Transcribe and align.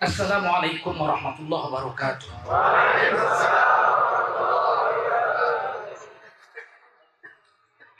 Assalamualaikum 0.00 0.96
warahmatullahi 0.96 1.60
wabarakatuh. 1.68 2.32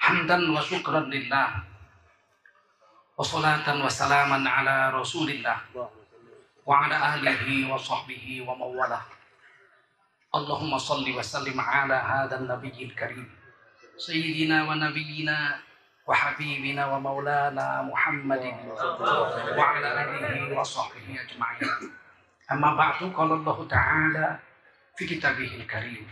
Hamdan 0.00 0.48
wa 0.48 0.64
syukran 0.64 1.12
lillah. 1.12 1.60
Wa 3.12 3.20
salatan 3.20 3.84
wa 3.84 3.92
salaman 3.92 4.48
ala 4.48 4.88
rasulillah. 4.96 5.60
Wa 6.64 6.88
ala 6.88 7.20
alihi 7.20 7.68
wa 7.68 7.76
sahbihi 7.76 8.48
wa 8.48 8.56
mawalah. 8.56 9.04
Allahumma 10.32 10.80
salli 10.80 11.12
wa 11.12 11.20
sallim 11.20 11.60
ala 11.60 12.00
hadha 12.00 12.40
nabiyil 12.40 12.96
karim. 12.96 13.28
Sayyidina 14.00 14.64
وحبيبنا 16.10 16.82
ومولانا 16.92 17.82
محمد 17.82 18.44
وعلى 19.58 19.88
آله 20.02 20.58
وصحبه 20.58 21.06
أجمعين. 21.24 21.70
أما 22.52 22.74
بعد 22.74 23.14
قال 23.14 23.32
الله 23.32 23.68
تعالى 23.68 24.38
في 24.96 25.06
كتابه 25.06 25.54
الكريم. 25.54 26.10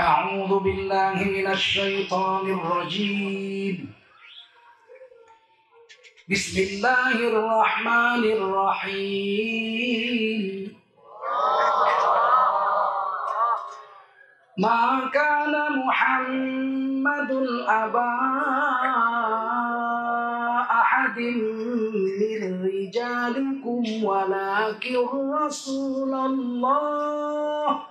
أعوذ 0.00 0.52
بالله 0.64 1.14
من 1.24 1.46
الشيطان 1.46 2.44
الرجيم. 2.56 3.94
بسم 6.28 6.56
الله 6.60 7.14
الرحمن 7.30 8.22
الرحيم. 8.36 9.64
ما 14.58 15.10
كان 15.14 15.54
محمد 15.86 17.30
أبا 17.68 18.14
أحد 20.70 21.18
من 22.20 22.62
رجالكم 22.66 24.04
ولكن 24.04 24.96
رسول 25.44 26.14
الله 26.14 27.82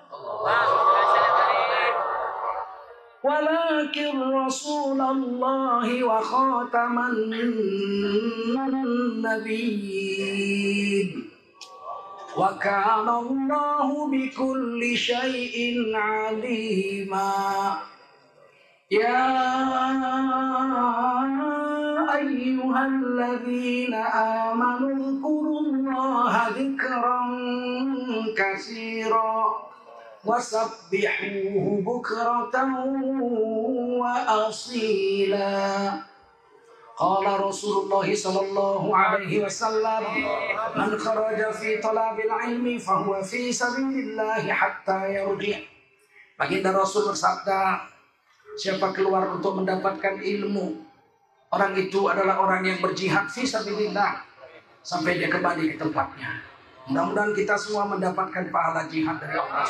ولكن 3.23 4.21
رسول 4.33 5.01
الله 5.01 6.03
وخاتم 6.03 6.99
النبيين 9.39 10.23
وكان 12.37 13.09
الله 13.09 14.07
بكل 14.11 14.97
شيء 14.97 15.91
عليما. 15.95 17.33
يا 18.91 19.53
أيها 22.15 22.85
الذين 22.85 23.93
آمنوا 23.93 24.95
اذكروا 24.95 25.59
الله 25.59 26.47
ذكرا 26.47 27.21
كثيرا 28.37 29.55
وسبحوه 30.25 31.83
بكرة 31.85 32.55
وأصيلا. 34.01 35.53
قال 36.93 37.25
رسول 37.41 37.75
الله 37.83 38.07
صلى 38.15 38.41
الله 38.41 38.97
عليه 38.97 39.33
وسلم 39.45 40.03
من 40.75 40.91
خرج 40.97 41.39
في 41.57 41.81
طلب 41.81 42.17
العلم 42.19 42.65
فهو 42.79 43.23
في 43.23 43.49
سبيل 43.49 43.95
الله 43.99 44.43
حتى 44.53 44.99
Baginda 46.33 46.73
Rasul 46.73 47.13
bersabda 47.13 47.89
Siapa 48.53 48.93
keluar 48.93 49.25
untuk 49.33 49.57
mendapatkan 49.57 50.21
ilmu 50.21 50.85
Orang 51.53 51.77
itu 51.77 52.09
adalah 52.09 52.41
orang 52.41 52.65
yang 52.65 52.81
berjihad 52.81 53.29
fi 53.29 53.45
sabilillah 53.45 54.25
sampai 54.81 55.21
dia 55.21 55.29
kembali 55.29 55.73
ke 55.73 55.75
tempatnya. 55.77 56.41
Mudah-mudahan 56.89 57.29
kita 57.37 57.53
semua 57.53 57.85
mendapatkan 57.85 58.49
pahala 58.49 58.89
jihad 58.89 59.21
dari 59.21 59.37
Allah. 59.37 59.61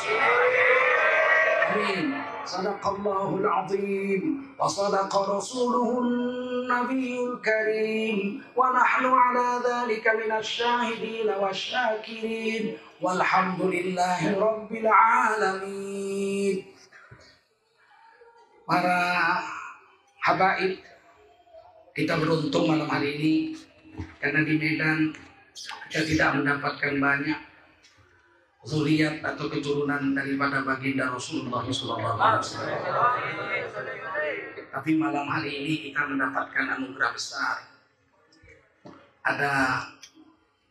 Amin. 1.76 2.23
Sadaqallahul 2.44 3.44
azim. 3.48 4.44
Wa 4.60 4.68
sadaqa 4.68 5.40
rasuluhun 5.40 6.68
nabiyul 6.68 7.40
karim. 7.40 8.44
Wa 8.52 8.70
nahnu 8.72 9.08
ala 9.08 9.64
dhalika 9.64 10.12
minasy 10.14 10.62
syahidin 10.62 11.32
wasyakirin 11.32 12.76
walhamdulillahi 13.00 14.36
rabbil 14.36 14.88
alamin. 14.92 16.56
Para 18.64 19.00
habaib 20.24 20.80
kita 21.96 22.16
beruntung 22.20 22.68
malam 22.68 22.88
hari 22.88 23.16
ini. 23.16 23.34
Karena 24.20 24.44
di 24.44 24.54
Medan 24.60 25.14
kita 25.88 26.02
tidak 26.02 26.30
mendapatkan 26.40 26.98
banyak 26.98 27.53
zuriat 28.64 29.20
atau 29.20 29.46
keturunan 29.52 30.16
daripada 30.16 30.64
baginda 30.64 31.12
Rasulullah 31.12 31.60
SAW. 31.68 32.40
Tapi 34.72 34.90
malam 34.98 35.28
hari 35.28 35.52
ini 35.62 35.74
kita 35.88 36.08
mendapatkan 36.08 36.80
anugerah 36.80 37.12
besar. 37.12 37.62
Ada 39.24 39.84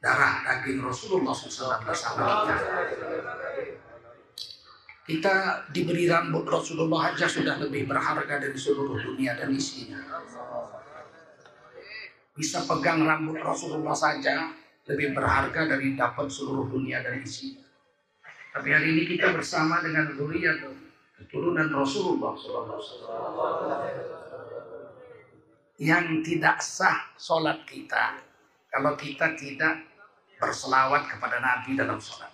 darah 0.02 0.34
daging 0.44 0.84
Rasulullah 0.84 1.32
SAW 1.32 1.86
bersama 1.86 2.44
kita. 2.44 2.56
Kita 5.04 5.36
diberi 5.72 6.08
rambut 6.08 6.48
Rasulullah 6.48 7.12
saja 7.12 7.28
sudah 7.28 7.56
lebih 7.60 7.88
berharga 7.88 8.40
dari 8.40 8.56
seluruh 8.56 9.00
dunia 9.00 9.36
dan 9.36 9.52
isinya. 9.54 10.00
Bisa 12.34 12.66
pegang 12.66 13.06
rambut 13.06 13.38
Rasulullah 13.40 13.94
saja 13.94 14.52
lebih 14.90 15.16
berharga 15.16 15.70
dari 15.70 15.96
dapat 15.96 16.28
seluruh 16.28 16.68
dunia 16.68 17.00
dan 17.04 17.20
isinya. 17.20 17.63
Tapi 18.54 18.70
hari 18.70 18.88
ini 18.94 19.04
kita 19.10 19.34
bersama 19.34 19.82
dengan 19.82 20.14
zuriat 20.14 20.62
keturunan 21.18 21.74
Rasulullah 21.74 22.38
yang 25.82 26.22
tidak 26.22 26.62
sah 26.62 27.10
sholat 27.18 27.66
kita 27.66 28.22
kalau 28.70 28.94
kita 28.94 29.34
tidak 29.34 29.90
berselawat 30.38 31.10
kepada 31.10 31.42
Nabi 31.42 31.74
dalam 31.74 31.98
sholat. 31.98 32.30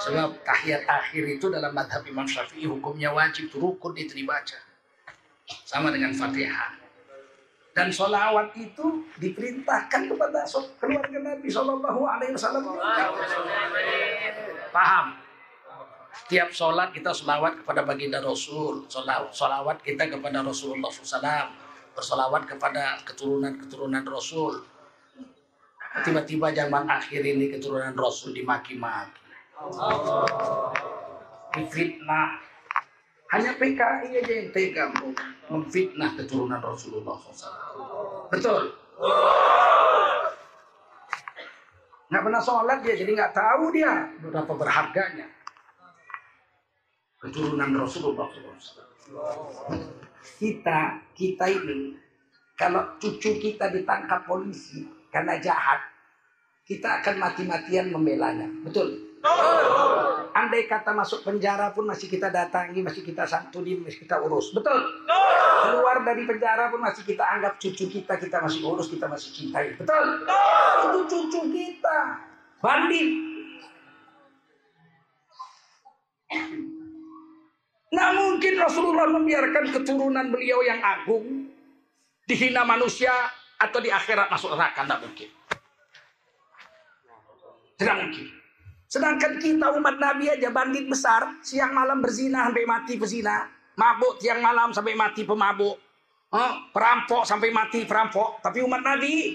Sebab 0.00 0.42
tahiyat 0.42 0.88
akhir 0.90 1.38
itu 1.38 1.46
dalam 1.52 1.70
madhab 1.70 2.02
Imam 2.08 2.26
Syafi'i 2.26 2.66
hukumnya 2.66 3.14
wajib 3.14 3.52
rukun 3.54 3.94
itu 3.94 4.18
dibaca. 4.18 4.58
Sama 5.68 5.94
dengan 5.94 6.10
Fatihah. 6.16 6.80
Dan 7.70 7.94
sholawat 7.94 8.50
itu 8.58 9.06
diperintahkan 9.22 10.10
kepada 10.10 10.42
keluarga 10.82 11.18
Nabi 11.22 11.46
Shallallahu 11.46 12.02
Alaihi 12.02 12.34
Wasallam. 12.34 12.64
Paham? 14.70 15.18
Tiap 16.26 16.50
sholat 16.50 16.90
kita 16.94 17.14
sholawat 17.14 17.62
kepada 17.62 17.86
baginda 17.86 18.18
Rasul, 18.22 18.86
sholawat 19.34 19.82
kita 19.82 20.10
kepada 20.10 20.42
Rasulullah 20.42 20.90
SAW, 20.90 21.50
bersolawat 21.94 22.46
kepada 22.46 22.98
keturunan-keturunan 23.06 24.02
Rasul. 24.06 24.62
Tiba-tiba 26.06 26.54
zaman 26.54 26.86
akhir 26.86 27.22
ini 27.26 27.50
keturunan 27.50 27.94
Rasul 27.98 28.30
dimaki-maki, 28.30 29.26
difitnah. 31.58 32.38
Hanya 33.30 33.54
PKI 33.54 34.10
aja 34.10 34.32
yang 34.42 34.50
tega 34.50 34.90
memfitnah 35.46 36.18
keturunan 36.18 36.58
Rasulullah 36.58 37.14
SAW. 37.14 38.26
Betul? 38.30 38.74
Nggak 42.10 42.22
pernah 42.26 42.42
sholat 42.42 42.78
dia, 42.82 42.94
jadi 42.98 43.10
nggak 43.14 43.34
tahu 43.38 43.70
dia 43.70 44.10
berapa 44.18 44.52
berharganya. 44.58 45.30
Keturunan 47.22 47.70
Rasulullah 47.78 48.26
SAW. 48.26 49.78
Kita, 50.42 50.98
kita 51.14 51.46
ini, 51.46 51.94
kalau 52.58 52.98
cucu 52.98 53.38
kita 53.38 53.70
ditangkap 53.70 54.26
polisi 54.26 54.82
karena 55.14 55.38
jahat, 55.38 55.78
kita 56.66 56.98
akan 56.98 57.14
mati-matian 57.22 57.94
membelanya. 57.94 58.50
Betul? 58.66 59.20
Andai 60.34 60.66
kata 60.66 60.90
masuk 60.96 61.22
penjara 61.22 61.70
pun 61.70 61.86
masih 61.86 62.10
kita 62.10 62.32
datangi, 62.32 62.82
masih 62.82 63.06
kita 63.06 63.22
santunin, 63.22 63.86
masih 63.86 64.02
kita 64.02 64.18
urus. 64.18 64.50
Betul? 64.50 64.82
Keluar 65.60 65.96
dari 66.06 66.22
penjara 66.24 66.72
pun 66.72 66.80
masih 66.80 67.04
kita 67.04 67.24
anggap 67.24 67.60
cucu 67.60 67.84
kita, 67.90 68.16
kita 68.16 68.36
masih 68.40 68.60
urus, 68.64 68.88
kita 68.88 69.06
masih 69.10 69.28
cintai. 69.34 69.76
Betul? 69.76 70.04
Itu 70.88 71.00
cucu 71.08 71.40
kita. 71.52 71.98
Bandit. 72.60 73.10
Nggak 77.90 78.10
mungkin 78.14 78.54
Rasulullah 78.54 79.08
membiarkan 79.10 79.64
keturunan 79.74 80.26
beliau 80.30 80.62
yang 80.62 80.78
agung 80.78 81.50
dihina 82.24 82.62
manusia 82.62 83.10
atau 83.58 83.82
di 83.82 83.90
akhirat 83.90 84.30
masuk 84.30 84.54
neraka. 84.54 84.86
Nggak 84.86 85.00
mungkin. 85.02 85.28
Tidak 87.80 87.96
mungkin. 87.96 88.26
Sedangkan 88.90 89.38
kita 89.38 89.70
umat 89.78 89.96
Nabi 90.02 90.26
aja 90.30 90.50
bandit 90.50 90.90
besar, 90.90 91.38
siang 91.46 91.70
malam 91.70 92.02
berzina 92.02 92.50
sampai 92.50 92.66
mati 92.66 92.98
pezina, 92.98 93.46
mabuk 93.78 94.18
siang 94.22 94.40
malam 94.40 94.74
sampai 94.74 94.94
mati 94.96 95.22
pemabuk. 95.22 95.76
Oh, 96.30 96.52
perampok 96.70 97.26
sampai 97.26 97.50
mati 97.50 97.82
perampok, 97.82 98.38
tapi 98.38 98.62
umat 98.62 98.86
Nabi 98.86 99.34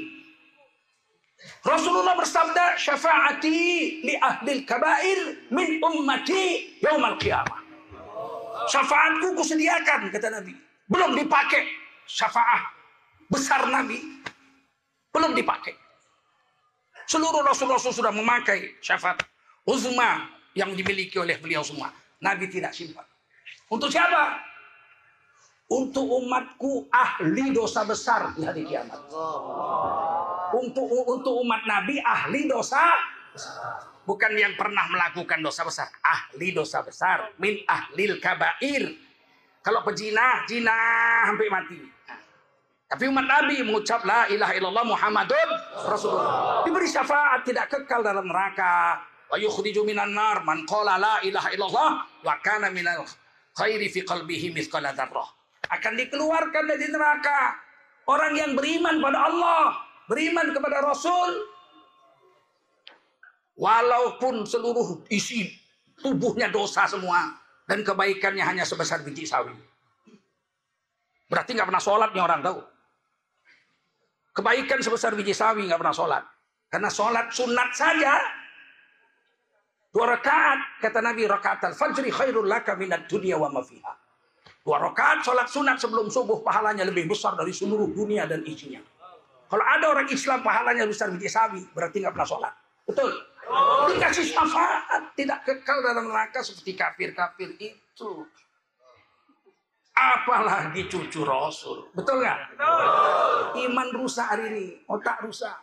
Rasulullah 1.65 2.15
bersabda, 2.15 2.79
"Syafaati 2.79 3.57
li 4.05 4.15
ahli 4.15 4.63
kabair 4.63 5.51
min 5.51 5.83
ummati 5.83 6.79
yaumal 6.79 7.19
qiyamah." 7.19 7.59
Syafaatku 8.71 9.35
kusediakan 9.35 10.09
kata 10.09 10.31
Nabi. 10.31 10.55
Belum 10.87 11.13
dipakai 11.17 11.67
syafaat 12.07 12.71
besar 13.27 13.67
Nabi. 13.67 13.99
Belum 15.11 15.35
dipakai. 15.35 15.75
Seluruh 17.05 17.45
Rasul-Rasul 17.45 17.93
sudah 17.93 18.09
memakai 18.09 18.81
syafaat 18.81 19.21
uzma 19.69 20.25
yang 20.57 20.73
dimiliki 20.73 21.19
oleh 21.21 21.37
beliau 21.37 21.61
semua. 21.61 21.93
Nabi 22.23 22.49
tidak 22.49 22.73
simpan. 22.73 23.05
Untuk 23.69 23.89
siapa? 23.89 24.37
Untuk 25.65 26.05
umatku 26.05 26.85
ahli 26.93 27.49
dosa 27.49 27.81
besar 27.81 28.37
di 28.37 28.45
hari 28.45 28.69
kiamat. 28.69 29.01
Untuk 30.53 30.85
untuk 30.85 31.41
umat 31.41 31.65
Nabi 31.65 31.97
ahli 31.97 32.45
dosa 32.45 32.93
bukan 34.05 34.31
yang 34.37 34.53
pernah 34.53 34.85
melakukan 34.93 35.41
dosa 35.41 35.65
besar, 35.65 35.89
ahli 36.05 36.53
dosa 36.53 36.85
besar, 36.85 37.33
min 37.41 37.65
ahlil 37.65 38.21
kabair. 38.21 38.93
Kalau 39.65 39.81
pezina, 39.81 40.45
zina 40.45 40.77
sampai 41.25 41.49
mati. 41.49 41.81
Tapi 42.85 43.09
umat 43.09 43.25
Nabi 43.25 43.65
mengucap 43.65 44.05
la 44.05 44.29
ilaha 44.29 44.53
illallah 44.53 44.85
Muhammadun 44.85 45.49
Rasulullah. 45.89 46.61
Diberi 46.61 46.85
syafaat 46.85 47.41
tidak 47.41 47.73
kekal 47.73 48.05
dalam 48.05 48.29
neraka. 48.29 49.01
Wa 49.25 49.41
yukhriju 49.41 49.81
minan 49.81 50.13
nar 50.13 50.45
man 50.45 50.69
qala 50.69 51.01
la 51.01 51.17
ilaha 51.25 51.49
illallah 51.49 51.89
wa 52.21 52.33
kana 52.45 52.69
minal 52.69 53.01
khairi 53.55 53.87
fi 53.89 54.03
qalbihi 54.03 54.51
mithqala 54.51 54.91
dzarrah 54.93 55.27
akan 55.71 55.93
dikeluarkan 55.97 56.63
dari 56.69 56.87
neraka. 56.89 57.57
Orang 58.05 58.37
yang 58.37 58.53
beriman 58.53 59.01
pada 59.01 59.17
Allah, 59.17 59.81
beriman 60.05 60.53
kepada 60.53 60.77
Rasul, 60.85 61.41
walaupun 63.57 64.45
seluruh 64.45 65.01
isi 65.09 65.49
tubuhnya 65.97 66.53
dosa 66.53 66.85
semua 66.85 67.33
dan 67.65 67.81
kebaikannya 67.81 68.45
hanya 68.45 68.61
sebesar 68.61 69.01
biji 69.01 69.25
sawi. 69.25 69.57
Berarti 71.25 71.57
nggak 71.57 71.65
pernah 71.65 71.81
sholat 71.81 72.13
nih 72.13 72.21
orang 72.21 72.45
tahu. 72.45 72.61
Kebaikan 74.37 74.79
sebesar 74.85 75.17
biji 75.17 75.33
sawi 75.33 75.65
nggak 75.65 75.81
pernah 75.81 75.95
sholat. 75.95 76.23
Karena 76.69 76.93
sholat 76.93 77.33
sunat 77.33 77.73
saja. 77.73 78.21
Dua 79.95 80.11
rakaat 80.11 80.83
kata 80.83 80.99
Nabi 80.99 81.23
rakaat 81.23 81.71
al-fajri 81.71 82.11
khairul 82.11 82.43
laka 82.43 82.75
minat 82.75 83.07
dunia 83.07 83.39
wa 83.39 83.47
mafiha. 83.47 83.95
Dua 84.59 84.75
rakaat 84.83 85.23
sholat 85.23 85.47
sunat 85.47 85.79
sebelum 85.79 86.11
subuh 86.11 86.43
pahalanya 86.43 86.83
lebih 86.83 87.07
besar 87.07 87.39
dari 87.39 87.55
seluruh 87.55 87.87
dunia 87.95 88.27
dan 88.27 88.43
isinya. 88.43 88.83
Kalau 89.47 89.63
ada 89.63 89.95
orang 89.95 90.11
Islam 90.11 90.43
pahalanya 90.43 90.83
besar 90.83 91.15
biji 91.15 91.31
sawi, 91.31 91.63
berarti 91.71 92.03
nggak 92.03 92.11
pernah 92.11 92.27
sholat. 92.27 92.53
Betul? 92.83 93.07
Dikasih 93.95 94.35
syafaat, 94.35 95.15
tidak 95.15 95.47
kekal 95.47 95.79
dalam 95.79 96.11
neraka 96.11 96.43
seperti 96.43 96.75
kafir-kafir 96.75 97.55
itu. 97.55 98.11
Apalagi 99.95 100.91
cucu 100.91 101.23
Rasul. 101.23 101.87
Betul 101.95 102.19
nggak? 102.19 102.59
Iman 103.63 103.95
rusak 103.95 104.27
hari 104.27 104.51
ini, 104.51 104.65
otak 104.91 105.23
rusak. 105.23 105.55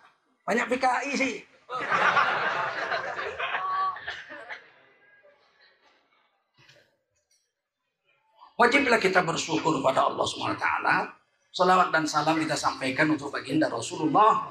Banyak 0.49 0.73
PKI 0.73 1.13
sih. 1.21 1.35
Wajiblah 8.63 9.03
kita 9.03 9.27
bersyukur 9.27 9.83
pada 9.83 10.07
Allah 10.07 10.23
taala. 10.55 10.97
Salawat 11.51 11.91
dan 11.91 12.07
salam 12.07 12.39
kita 12.39 12.55
sampaikan 12.55 13.11
untuk 13.11 13.35
baginda 13.35 13.67
Rasulullah 13.67 14.49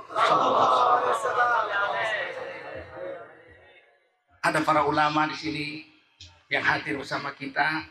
Ada 4.43 4.59
para 4.67 4.83
ulama 4.83 5.31
di 5.31 5.37
sini 5.39 5.65
yang 6.51 6.59
hadir 6.59 6.99
bersama 6.99 7.31
kita. 7.31 7.87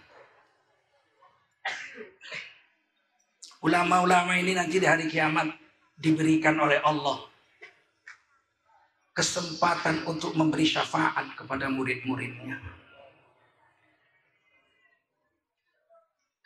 Ulama-ulama 3.64 4.36
ini 4.36 4.52
nanti 4.52 4.76
di 4.76 4.84
hari 4.84 5.08
kiamat 5.08 5.48
diberikan 5.96 6.60
oleh 6.60 6.84
Allah 6.84 7.16
kesempatan 9.16 10.04
untuk 10.04 10.36
memberi 10.36 10.68
syafaat 10.68 11.32
kepada 11.32 11.72
murid-muridnya. 11.72 12.79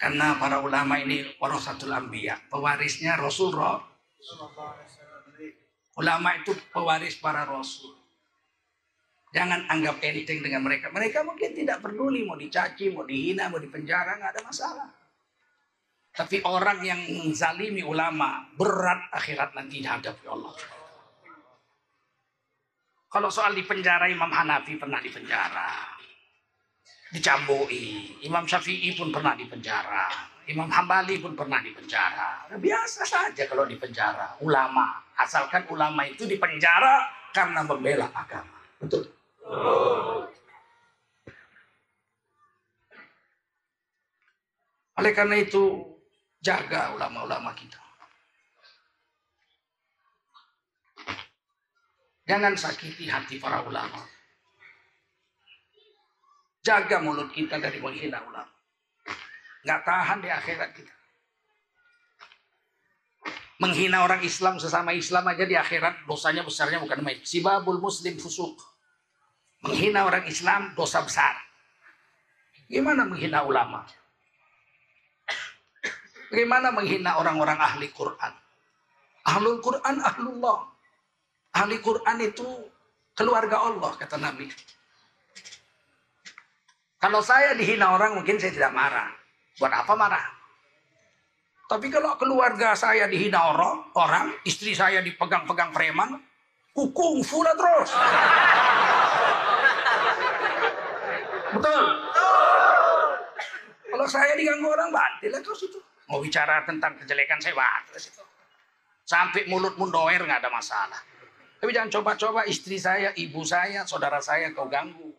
Karena 0.04 0.36
para 0.36 0.60
ulama 0.60 1.00
ini 1.00 1.24
warasatul 1.40 1.88
anbiya, 1.88 2.36
pewarisnya 2.52 3.16
Rasulullah. 3.16 3.80
Ulama 5.96 6.36
itu 6.36 6.52
pewaris 6.68 7.16
para 7.16 7.48
rasul. 7.48 7.96
Jangan 9.32 9.64
anggap 9.64 10.04
enteng 10.04 10.44
dengan 10.44 10.60
mereka. 10.60 10.92
Mereka 10.92 11.24
mungkin 11.24 11.56
tidak 11.56 11.80
peduli 11.80 12.20
mau 12.28 12.36
dicaci, 12.36 12.92
mau 12.92 13.08
dihina, 13.08 13.48
mau 13.48 13.56
dipenjara, 13.56 14.20
nggak 14.20 14.32
ada 14.36 14.42
masalah. 14.44 14.88
Tapi 16.12 16.44
orang 16.44 16.84
yang 16.84 17.00
menzalimi 17.24 17.80
ulama 17.80 18.44
berat 18.60 19.08
akhirat 19.08 19.56
nanti 19.56 19.80
dihadapi 19.80 20.24
Allah. 20.28 20.52
Kalau 23.08 23.32
soal 23.32 23.56
dipenjara 23.56 24.12
Imam 24.12 24.28
Hanafi 24.28 24.76
pernah 24.76 25.00
dipenjara 25.00 25.93
dicambui. 27.14 28.18
Imam 28.26 28.42
Syafi'i 28.42 28.90
pun 28.98 29.14
pernah 29.14 29.38
dipenjara. 29.38 30.10
Imam 30.50 30.66
Hambali 30.66 31.22
pun 31.22 31.38
pernah 31.38 31.62
dipenjara. 31.62 32.50
Nah, 32.50 32.58
biasa 32.58 33.06
saja 33.06 33.46
kalau 33.46 33.64
dipenjara. 33.64 34.34
Ulama. 34.42 34.98
Asalkan 35.14 35.62
ulama 35.70 36.02
itu 36.02 36.26
dipenjara 36.26 37.06
karena 37.30 37.62
membela 37.62 38.10
agama. 38.10 38.58
Betul. 38.82 39.06
Oleh 44.94 45.12
karena 45.14 45.36
itu, 45.38 45.82
jaga 46.42 46.94
ulama-ulama 46.94 47.54
kita. 47.54 47.82
Jangan 52.24 52.54
sakiti 52.56 53.06
hati 53.06 53.36
para 53.36 53.62
ulama. 53.66 54.13
Jaga 56.64 56.96
mulut 57.04 57.28
kita 57.28 57.60
dari 57.60 57.76
menghina 57.76 58.24
ulama. 58.24 58.48
Nggak 59.68 59.80
tahan 59.84 60.18
di 60.24 60.28
akhirat 60.32 60.70
kita. 60.72 60.94
Menghina 63.60 64.00
orang 64.00 64.24
Islam 64.24 64.56
sesama 64.56 64.96
Islam 64.96 65.28
aja 65.28 65.44
di 65.44 65.54
akhirat 65.54 66.08
dosanya 66.08 66.40
besarnya 66.40 66.80
bukan 66.80 67.04
main. 67.04 67.20
Sibabul 67.20 67.78
muslim 67.78 68.16
fusuk. 68.16 68.56
Menghina 69.60 70.08
orang 70.08 70.24
Islam 70.24 70.72
dosa 70.72 71.04
besar. 71.04 71.36
Gimana 72.64 73.04
menghina 73.04 73.44
ulama? 73.44 73.84
Bagaimana 76.32 76.72
menghina 76.72 77.20
orang-orang 77.20 77.60
ahli 77.60 77.92
Quran? 77.92 78.32
Ahlul 79.24 79.60
Quran, 79.62 80.02
ahlullah. 80.02 80.66
Ahli 81.54 81.78
Quran 81.78 82.18
itu 82.24 82.44
keluarga 83.14 83.62
Allah, 83.62 83.94
kata 83.96 84.18
Nabi. 84.18 84.50
Kalau 87.04 87.20
saya 87.20 87.52
dihina 87.52 87.92
orang 87.92 88.16
mungkin 88.16 88.40
saya 88.40 88.48
tidak 88.48 88.72
marah. 88.72 89.12
Buat 89.60 89.76
apa 89.76 89.92
marah? 89.92 90.24
Tapi 91.68 91.92
kalau 91.92 92.16
keluarga 92.16 92.72
saya 92.72 93.04
dihina 93.04 93.44
orang, 93.44 93.92
orang 93.92 94.32
istri 94.48 94.72
saya 94.72 95.04
dipegang-pegang 95.04 95.68
preman, 95.76 96.16
kukung 96.72 97.20
full 97.20 97.44
terus. 97.44 97.92
Betul. 101.52 101.84
Kalau 103.92 104.06
saya 104.08 104.32
diganggu 104.40 104.64
orang, 104.64 104.88
bantil 104.88 105.36
terus 105.44 105.60
itu. 105.60 105.76
Mau 106.08 106.24
bicara 106.24 106.64
tentang 106.64 106.96
kejelekan 107.04 107.36
saya, 107.36 107.52
bantil 107.52 108.00
itu. 108.00 108.24
Sampai 109.04 109.44
mulut 109.44 109.76
mundoer 109.76 110.24
nggak 110.24 110.40
ada 110.40 110.48
masalah. 110.48 111.04
Tapi 111.60 111.68
jangan 111.68 112.00
coba-coba 112.00 112.48
istri 112.48 112.80
saya, 112.80 113.12
ibu 113.12 113.44
saya, 113.44 113.84
saudara 113.84 114.24
saya 114.24 114.56
kau 114.56 114.72
ganggu. 114.72 115.12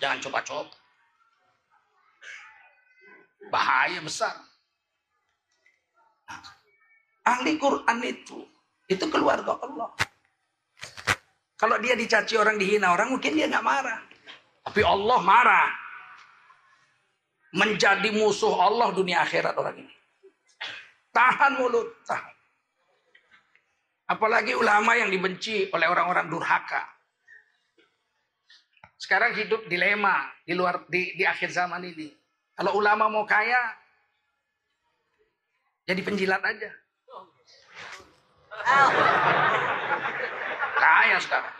Jangan 0.00 0.18
coba-coba. 0.24 0.74
Bahaya 3.52 4.00
besar. 4.00 4.34
ahli 7.20 7.60
Quran 7.60 7.98
itu, 8.02 8.42
itu 8.90 9.04
keluarga 9.06 9.54
Allah. 9.60 9.92
Kalau 11.54 11.76
dia 11.78 11.92
dicaci 11.92 12.34
orang, 12.40 12.56
dihina 12.56 12.96
orang, 12.96 13.12
mungkin 13.12 13.36
dia 13.36 13.46
nggak 13.46 13.62
marah. 13.62 14.00
Tapi 14.64 14.80
Allah 14.80 15.20
marah. 15.20 15.68
Menjadi 17.50 18.14
musuh 18.14 18.54
Allah 18.56 18.94
dunia 18.94 19.26
akhirat 19.26 19.58
orang 19.58 19.82
ini. 19.82 19.94
Tahan 21.10 21.58
mulut, 21.58 21.90
tahan. 22.06 22.34
Apalagi 24.10 24.54
ulama 24.54 24.94
yang 24.94 25.10
dibenci 25.10 25.66
oleh 25.74 25.86
orang-orang 25.90 26.30
durhaka. 26.30 26.86
Sekarang 29.00 29.32
hidup 29.32 29.64
dilema 29.64 30.28
di 30.44 30.52
luar 30.52 30.84
di, 30.84 31.16
di 31.16 31.24
akhir 31.24 31.48
zaman 31.48 31.80
ini. 31.88 32.12
Kalau 32.52 32.76
ulama 32.76 33.08
mau 33.08 33.24
kaya, 33.24 33.80
Jadi 35.90 36.06
penjilat 36.06 36.38
aja. 36.38 36.70
Kaya 40.78 41.18
sekarang. 41.18 41.54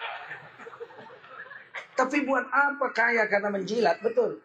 Tapi 1.98 2.16
buat 2.22 2.46
apa 2.46 2.86
kaya 2.94 3.26
karena 3.26 3.50
menjilat? 3.50 3.98
Betul. 3.98 4.38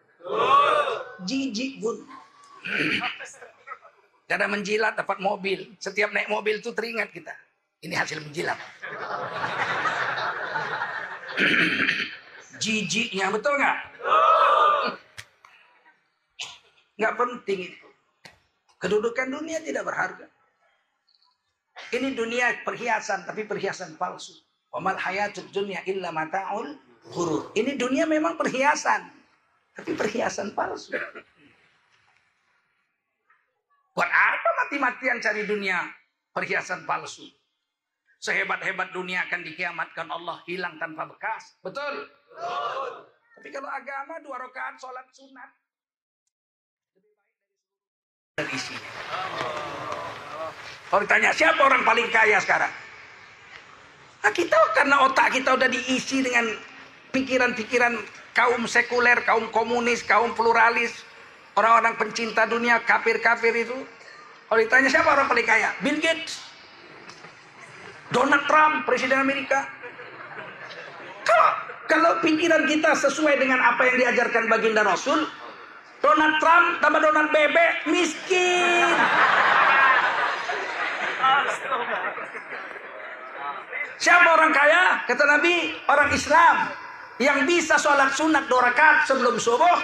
Jijik 1.22 1.78
bun. 1.78 2.02
Karena 4.26 4.50
menjilat 4.50 4.98
dapat 4.98 5.22
mobil. 5.22 5.70
Setiap 5.78 6.10
naik 6.10 6.26
mobil 6.34 6.58
itu 6.58 6.74
teringat 6.74 7.14
kita. 7.14 7.30
Ini 7.86 7.94
hasil 7.94 8.26
menjilat. 8.26 8.58
Jijiknya 12.60 13.32
betul 13.32 13.54
nggak? 13.56 13.78
Nggak 16.96 17.14
penting 17.16 17.60
itu. 17.72 17.88
Kedudukan 18.80 19.28
dunia 19.32 19.60
tidak 19.64 19.84
berharga. 19.88 20.26
Ini 21.92 22.16
dunia 22.16 22.64
perhiasan, 22.64 23.28
tapi 23.28 23.44
perhiasan 23.44 24.00
palsu. 24.00 24.32
Wamal 24.72 24.96
hayatud 24.96 25.48
dunia 25.52 25.84
illa 25.84 26.08
mata'ul 26.12 26.76
hurur. 27.12 27.52
Ini 27.52 27.76
dunia 27.76 28.08
memang 28.08 28.36
perhiasan, 28.40 29.12
tapi 29.76 29.92
perhiasan 29.92 30.56
palsu. 30.56 30.96
Buat 33.96 34.10
apa 34.12 34.48
mati-matian 34.64 35.20
cari 35.24 35.48
dunia 35.48 35.84
perhiasan 36.36 36.84
palsu? 36.84 37.24
Sehebat-hebat 38.16 38.96
dunia 38.96 39.28
akan 39.28 39.44
dikiamatkan 39.44 40.08
Allah 40.08 40.40
hilang 40.48 40.80
tanpa 40.80 41.04
bekas. 41.04 41.60
Betul? 41.60 42.08
Betul. 42.32 42.92
Tapi 43.36 43.48
kalau 43.52 43.68
agama 43.70 44.14
dua 44.24 44.36
rakaat 44.40 44.74
sholat 44.80 45.06
sunat. 45.12 45.50
Dan 48.36 48.46
isinya. 48.52 48.90
Kalau 50.86 51.02
ditanya 51.02 51.30
siapa 51.36 51.60
orang 51.60 51.82
paling 51.84 52.08
kaya 52.08 52.40
sekarang? 52.40 52.72
Nah, 54.24 54.32
kita 54.34 54.58
karena 54.74 55.06
otak 55.06 55.38
kita 55.38 55.54
udah 55.54 55.68
diisi 55.70 56.24
dengan 56.24 56.50
pikiran-pikiran 57.14 57.94
kaum 58.34 58.66
sekuler, 58.66 59.22
kaum 59.22 59.48
komunis, 59.54 60.02
kaum 60.02 60.34
pluralis, 60.34 61.06
orang-orang 61.56 61.94
pencinta 61.96 62.44
dunia, 62.44 62.82
kafir-kafir 62.84 63.54
itu. 63.54 63.76
Kalau 64.46 64.60
ditanya 64.60 64.88
siapa 64.90 65.08
orang 65.14 65.26
paling 65.30 65.46
kaya? 65.46 65.70
Bill 65.80 65.98
Gates. 66.02 66.42
Donald 68.14 68.44
Trump, 68.46 68.86
Presiden 68.86 69.18
Amerika. 69.18 69.66
Kalau, 71.26 71.50
kalau 71.90 72.12
pikiran 72.22 72.66
kita 72.70 72.94
sesuai 72.94 73.42
dengan 73.42 73.58
apa 73.58 73.82
yang 73.90 73.96
diajarkan 74.06 74.46
baginda 74.46 74.86
Rasul, 74.86 75.26
Donald 75.98 76.38
Trump 76.38 76.78
tambah 76.78 77.00
Donald 77.02 77.30
Bebek 77.34 77.90
miskin. 77.90 78.86
Siapa 83.96 84.28
orang 84.28 84.52
kaya? 84.54 85.02
Kata 85.08 85.24
Nabi, 85.24 85.74
orang 85.88 86.10
Islam 86.14 86.56
yang 87.16 87.48
bisa 87.48 87.80
sholat 87.80 88.12
sunat 88.14 88.44
dua 88.46 88.70
rakaat 88.70 89.08
sebelum 89.08 89.40
subuh, 89.40 89.80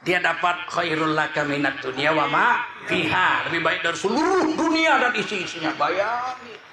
dia 0.00 0.16
dapat 0.16 0.64
khairul 0.72 1.12
laka 1.12 1.44
minat 1.44 1.76
dunia 1.84 2.16
wa 2.16 2.26
ma 2.26 2.48
fiha. 2.88 3.46
Lebih 3.46 3.60
baik 3.60 3.80
dari 3.84 3.98
seluruh 4.00 4.56
dunia 4.56 4.96
dan 4.96 5.12
isi-isinya. 5.12 5.76
Bayangin. 5.76 6.69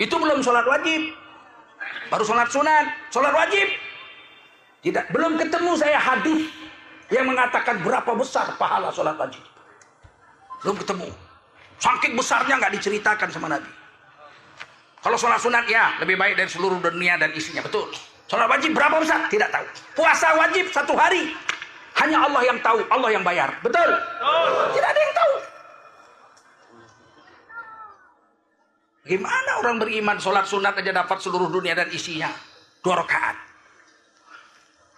Itu 0.00 0.16
belum 0.16 0.40
sholat 0.40 0.64
wajib. 0.64 1.12
Baru 2.08 2.24
sholat 2.24 2.48
sunat. 2.48 2.88
Sholat 3.12 3.36
wajib. 3.36 3.68
Tidak. 4.80 5.12
Belum 5.12 5.36
ketemu 5.36 5.76
saya 5.76 6.00
hadis 6.00 6.48
yang 7.12 7.28
mengatakan 7.28 7.84
berapa 7.84 8.16
besar 8.16 8.56
pahala 8.56 8.88
sholat 8.88 9.20
wajib. 9.20 9.44
Belum 10.64 10.76
ketemu. 10.80 11.08
Saking 11.76 12.16
besarnya 12.16 12.56
nggak 12.56 12.72
diceritakan 12.80 13.28
sama 13.28 13.52
Nabi. 13.52 13.68
Kalau 15.04 15.16
sholat 15.20 15.40
sunat 15.40 15.68
ya 15.68 15.96
lebih 16.00 16.16
baik 16.16 16.40
dari 16.40 16.48
seluruh 16.48 16.80
dunia 16.80 17.20
dan 17.20 17.36
isinya. 17.36 17.60
Betul. 17.60 17.92
Sholat 18.24 18.48
wajib 18.48 18.72
berapa 18.72 18.96
besar? 19.04 19.28
Tidak 19.28 19.52
tahu. 19.52 19.66
Puasa 20.00 20.32
wajib 20.40 20.72
satu 20.72 20.96
hari. 20.96 21.36
Hanya 22.00 22.24
Allah 22.24 22.40
yang 22.48 22.56
tahu. 22.64 22.80
Allah 22.88 23.10
yang 23.12 23.20
bayar. 23.20 23.52
Betul? 23.60 23.90
Tidak 24.72 24.88
ada 24.88 25.00
yang 25.00 25.12
tahu. 25.12 25.34
Gimana 29.10 29.58
orang 29.58 29.82
beriman 29.82 30.22
sholat 30.22 30.46
sunat 30.46 30.78
aja 30.78 30.94
dapat 30.94 31.18
seluruh 31.18 31.50
dunia 31.50 31.74
dan 31.74 31.90
isinya? 31.90 32.30
Dua 32.78 33.02
rakaat. 33.02 33.34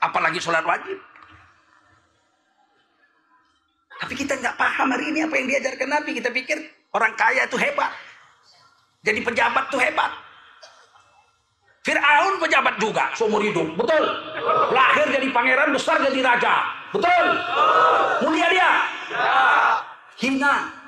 Apalagi 0.05 0.37
sholat 0.37 0.61
wajib. 0.69 1.01
Tapi 4.05 4.13
kita 4.13 4.37
nggak 4.37 4.61
paham 4.61 4.93
hari 4.93 5.17
ini 5.17 5.25
apa 5.25 5.33
yang 5.41 5.49
diajarkan 5.49 5.89
Nabi. 5.89 6.11
Kita 6.13 6.29
pikir 6.29 6.61
orang 6.93 7.17
kaya 7.17 7.49
itu 7.49 7.57
hebat. 7.57 7.89
Jadi 9.01 9.25
pejabat 9.25 9.65
itu 9.73 9.79
hebat. 9.81 10.13
Fir'aun 11.83 12.37
pejabat 12.37 12.79
juga 12.79 13.11
seumur 13.17 13.41
hidup, 13.41 13.75
betul? 13.75 14.05
Lahir 14.71 15.09
jadi 15.09 15.27
pangeran, 15.35 15.75
besar 15.75 15.99
jadi 15.99 16.21
raja, 16.23 16.63
betul? 16.95 17.25
Mulia 18.23 18.49
dia? 18.55 18.71
Hina. 20.21 20.82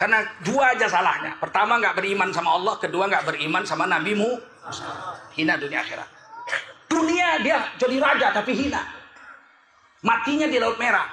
Karena 0.00 0.24
dua 0.40 0.72
aja 0.72 0.88
salahnya. 0.88 1.36
Pertama 1.36 1.76
nggak 1.76 2.00
beriman 2.00 2.32
sama 2.32 2.56
Allah, 2.56 2.80
kedua 2.80 3.04
nggak 3.04 3.28
beriman 3.28 3.68
sama 3.68 3.84
nabimu. 3.84 4.40
Hina 5.36 5.60
dunia 5.60 5.84
akhirat. 5.84 6.08
Dunia 6.88 7.44
dia 7.44 7.68
jadi 7.76 8.00
raja 8.00 8.32
tapi 8.32 8.56
hina. 8.56 8.80
Matinya 10.00 10.48
di 10.48 10.56
Laut 10.56 10.80
Merah. 10.80 11.04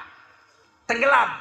Tenggelam. 0.87 1.35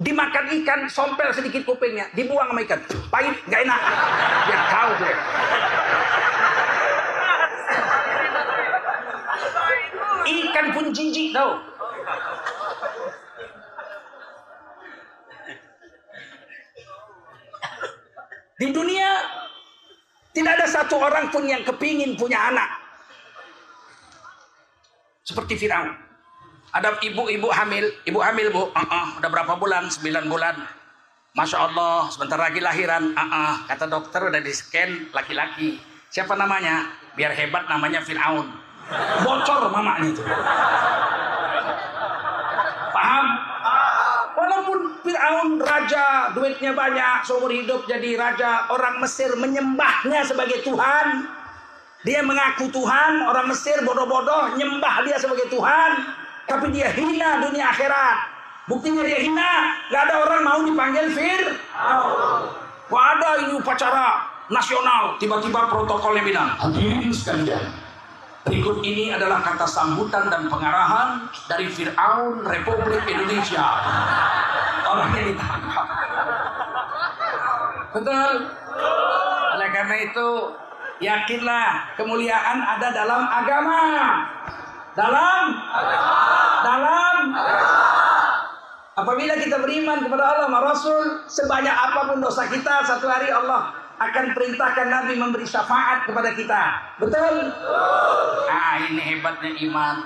Dimakan 0.00 0.44
ikan, 0.62 0.80
sompel 0.88 1.28
sedikit 1.36 1.68
kupingnya, 1.68 2.08
dibuang 2.16 2.48
sama 2.48 2.64
ikan. 2.64 2.80
Pahit, 3.12 3.36
nggak 3.52 3.60
enak. 3.68 3.80
Dia 4.48 4.58
tahu 4.72 4.90
tuh. 4.96 5.16
Ikan 10.24 10.66
pun 10.72 10.84
jijik 10.96 11.36
tahu. 11.36 11.67
Di 18.58 18.74
dunia 18.74 19.22
tidak 20.34 20.58
ada 20.58 20.66
satu 20.66 20.98
orang 20.98 21.30
pun 21.30 21.46
yang 21.46 21.62
kepingin 21.62 22.18
punya 22.18 22.50
anak. 22.50 22.66
Seperti 25.22 25.54
Firaun. 25.54 25.94
Ada 26.74 26.98
ibu-ibu 27.00 27.48
hamil, 27.54 27.86
ibu 28.02 28.18
hamil 28.18 28.50
bu, 28.50 28.68
uh 28.74 28.76
-uh, 28.76 29.06
udah 29.22 29.30
berapa 29.30 29.54
bulan? 29.56 29.86
Sembilan 29.88 30.26
bulan. 30.26 30.58
Masya 31.38 31.70
Allah, 31.70 32.10
sebentar 32.10 32.34
lagi 32.34 32.58
lahiran. 32.58 33.14
Uh 33.14 33.22
-uh, 33.22 33.52
kata 33.70 33.86
dokter 33.86 34.26
udah 34.26 34.42
di 34.42 34.50
scan 34.50 35.06
laki-laki. 35.14 35.78
Siapa 36.10 36.34
namanya? 36.34 36.90
Biar 37.14 37.30
hebat 37.38 37.70
namanya 37.70 38.02
Fir'aun. 38.02 38.52
Bocor 39.22 39.70
mamanya 39.70 40.02
itu. 40.02 40.22
Paham? 42.90 43.26
Walaupun 44.34 44.78
Fir'aun 45.08 45.56
raja, 45.56 46.36
duitnya 46.36 46.76
banyak, 46.76 47.24
seumur 47.24 47.48
hidup 47.48 47.88
jadi 47.88 48.20
raja, 48.20 48.68
orang 48.68 49.00
Mesir 49.00 49.32
menyembahnya 49.40 50.20
sebagai 50.20 50.60
Tuhan. 50.60 51.24
Dia 52.04 52.20
mengaku 52.20 52.68
Tuhan, 52.68 53.24
orang 53.24 53.48
Mesir 53.48 53.80
bodoh-bodoh 53.88 54.52
nyembah 54.60 55.08
dia 55.08 55.16
sebagai 55.16 55.48
Tuhan. 55.48 56.12
Tapi 56.44 56.76
dia 56.76 56.92
hina 56.92 57.40
dunia 57.40 57.72
akhirat. 57.72 58.36
Buktinya 58.68 59.00
dia 59.00 59.24
hina, 59.24 59.80
gak 59.88 60.12
ada 60.12 60.14
orang 60.28 60.42
mau 60.44 60.60
dipanggil 60.60 61.08
Fir. 61.16 61.56
Wah 62.92 63.04
ada 63.16 63.48
ini 63.48 63.56
upacara 63.56 64.28
nasional, 64.52 65.16
tiba-tiba 65.16 65.72
protokolnya 65.72 66.20
bilang, 66.20 66.52
hadirin 66.60 67.08
sekalian, 67.08 67.64
Berikut 68.48 68.80
ini 68.80 69.12
adalah 69.12 69.44
kata 69.44 69.68
sambutan 69.68 70.32
dan 70.32 70.48
pengarahan 70.48 71.28
dari 71.52 71.68
Fir'aun 71.68 72.48
Republik 72.48 73.04
Indonesia. 73.04 73.60
Orang 74.88 75.10
yang 75.12 75.26
ditangkap. 75.36 75.86
Betul? 77.92 78.32
Oleh 79.56 79.68
karena 79.72 79.96
itu, 80.00 80.28
yakinlah 81.04 81.92
kemuliaan 82.00 82.58
ada 82.64 82.88
dalam 82.92 83.22
agama. 83.28 83.82
Dalam? 84.96 85.42
Dalam? 86.64 87.16
Apabila 88.98 89.34
kita 89.38 89.62
beriman 89.62 90.02
kepada 90.02 90.24
Allah, 90.26 90.50
Rasul, 90.58 91.22
sebanyak 91.30 91.70
apa 91.70 92.00
pun 92.10 92.18
dosa 92.18 92.50
kita, 92.50 92.82
satu 92.82 93.06
hari 93.06 93.30
Allah 93.30 93.70
akan 93.98 94.34
perintahkan 94.34 94.88
Nabi 94.90 95.14
memberi 95.18 95.46
syafaat 95.46 96.06
kepada 96.06 96.34
kita. 96.34 96.62
Betul? 96.98 97.34
Ah, 98.50 98.78
ini 98.82 98.98
hebatnya 98.98 99.54
iman. 99.70 99.96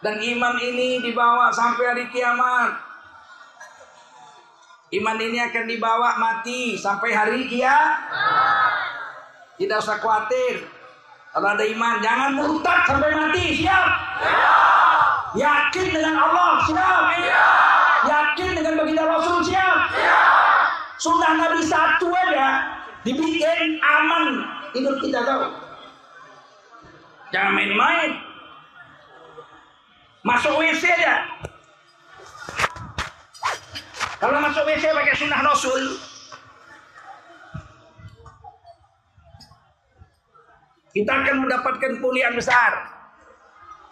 Dan 0.00 0.20
iman 0.20 0.54
ini 0.60 1.00
dibawa 1.00 1.52
sampai 1.52 1.84
hari 1.92 2.04
kiamat. 2.12 2.85
Iman 4.94 5.18
ini 5.18 5.42
akan 5.42 5.64
dibawa 5.66 6.14
mati 6.22 6.78
sampai 6.78 7.10
hari 7.10 7.50
kiamat. 7.50 7.98
Tidak 9.58 9.82
usah 9.82 9.98
khawatir. 9.98 10.62
Kalau 11.34 11.52
ada 11.52 11.64
iman, 11.66 11.94
jangan 12.00 12.30
murtad 12.38 12.78
sampai 12.86 13.10
mati. 13.12 13.60
Siap? 13.60 13.86
Yakin 15.36 15.86
dengan 15.90 16.14
Allah 16.16 16.64
siap. 16.64 17.04
Yakin 18.06 18.48
dengan 18.54 18.72
baginda 18.78 19.04
Rasul 19.04 19.42
siap. 19.42 19.90
Sunnah 20.96 21.34
Nabi 21.36 21.60
satu 21.60 22.08
aja 22.08 22.72
dibikin 23.04 23.82
aman 23.82 24.24
hidup 24.72 24.96
kita 25.02 25.20
tahu. 25.26 25.50
Jangan 27.34 27.52
main-main. 27.52 28.10
Masuk 30.24 30.56
WC 30.56 30.88
aja. 30.88 31.26
Kalau 34.16 34.40
masuk 34.40 34.64
WC 34.64 34.84
pakai 34.96 35.14
sunnah 35.16 35.40
Rasul, 35.44 35.82
kita 40.96 41.12
akan 41.12 41.36
mendapatkan 41.44 41.92
pulian 42.00 42.32
besar. 42.32 42.96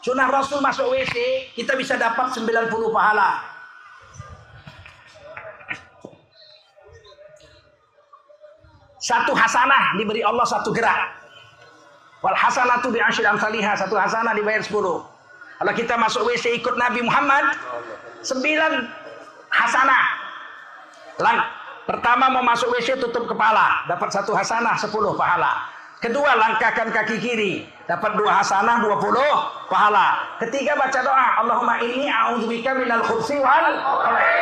Sunnah 0.01 0.29
Rasul 0.33 0.65
masuk 0.65 0.97
WC, 0.97 1.17
kita 1.53 1.77
bisa 1.77 2.01
dapat 2.01 2.33
90 2.33 2.73
pahala. 2.89 3.45
Satu 9.05 9.37
hasanah 9.37 10.01
diberi 10.01 10.25
Allah 10.25 10.49
satu 10.49 10.73
gerak. 10.73 11.13
Wal 12.25 12.33
hasanatu 12.33 12.89
bi 12.89 13.05
asyri 13.05 13.29
amsalihha, 13.29 13.77
satu 13.77 14.01
hasanah 14.01 14.33
dibayar 14.33 14.65
10. 14.65 14.73
Kalau 14.73 15.73
kita 15.77 16.01
masuk 16.01 16.25
WC 16.25 16.57
ikut 16.65 16.81
Nabi 16.81 17.05
Muhammad, 17.05 17.61
9 18.25 19.04
hasanah. 19.55 20.05
Lang 21.23 21.39
pertama 21.87 22.27
mau 22.33 22.43
masuk 22.43 22.75
WC 22.75 22.99
tutup 22.99 23.31
kepala, 23.31 23.87
dapat 23.87 24.11
satu 24.11 24.35
hasanah 24.35 24.75
10 24.75 24.91
pahala. 25.15 25.75
Kedua, 26.05 26.37
langkahkan 26.37 26.93
kaki 26.93 27.17
kiri. 27.17 27.65
Dapat 27.89 28.21
dua 28.21 28.45
hasanah, 28.45 28.85
dua 28.85 29.01
puluh 29.01 29.33
pahala. 29.73 30.37
Ketiga, 30.37 30.77
baca 30.77 31.01
doa. 31.01 31.29
Allahumma 31.41 31.81
inni 31.81 32.13
a'udzubika 32.13 32.77
minal 32.77 33.01
khubsi 33.09 33.41
wal 33.41 33.65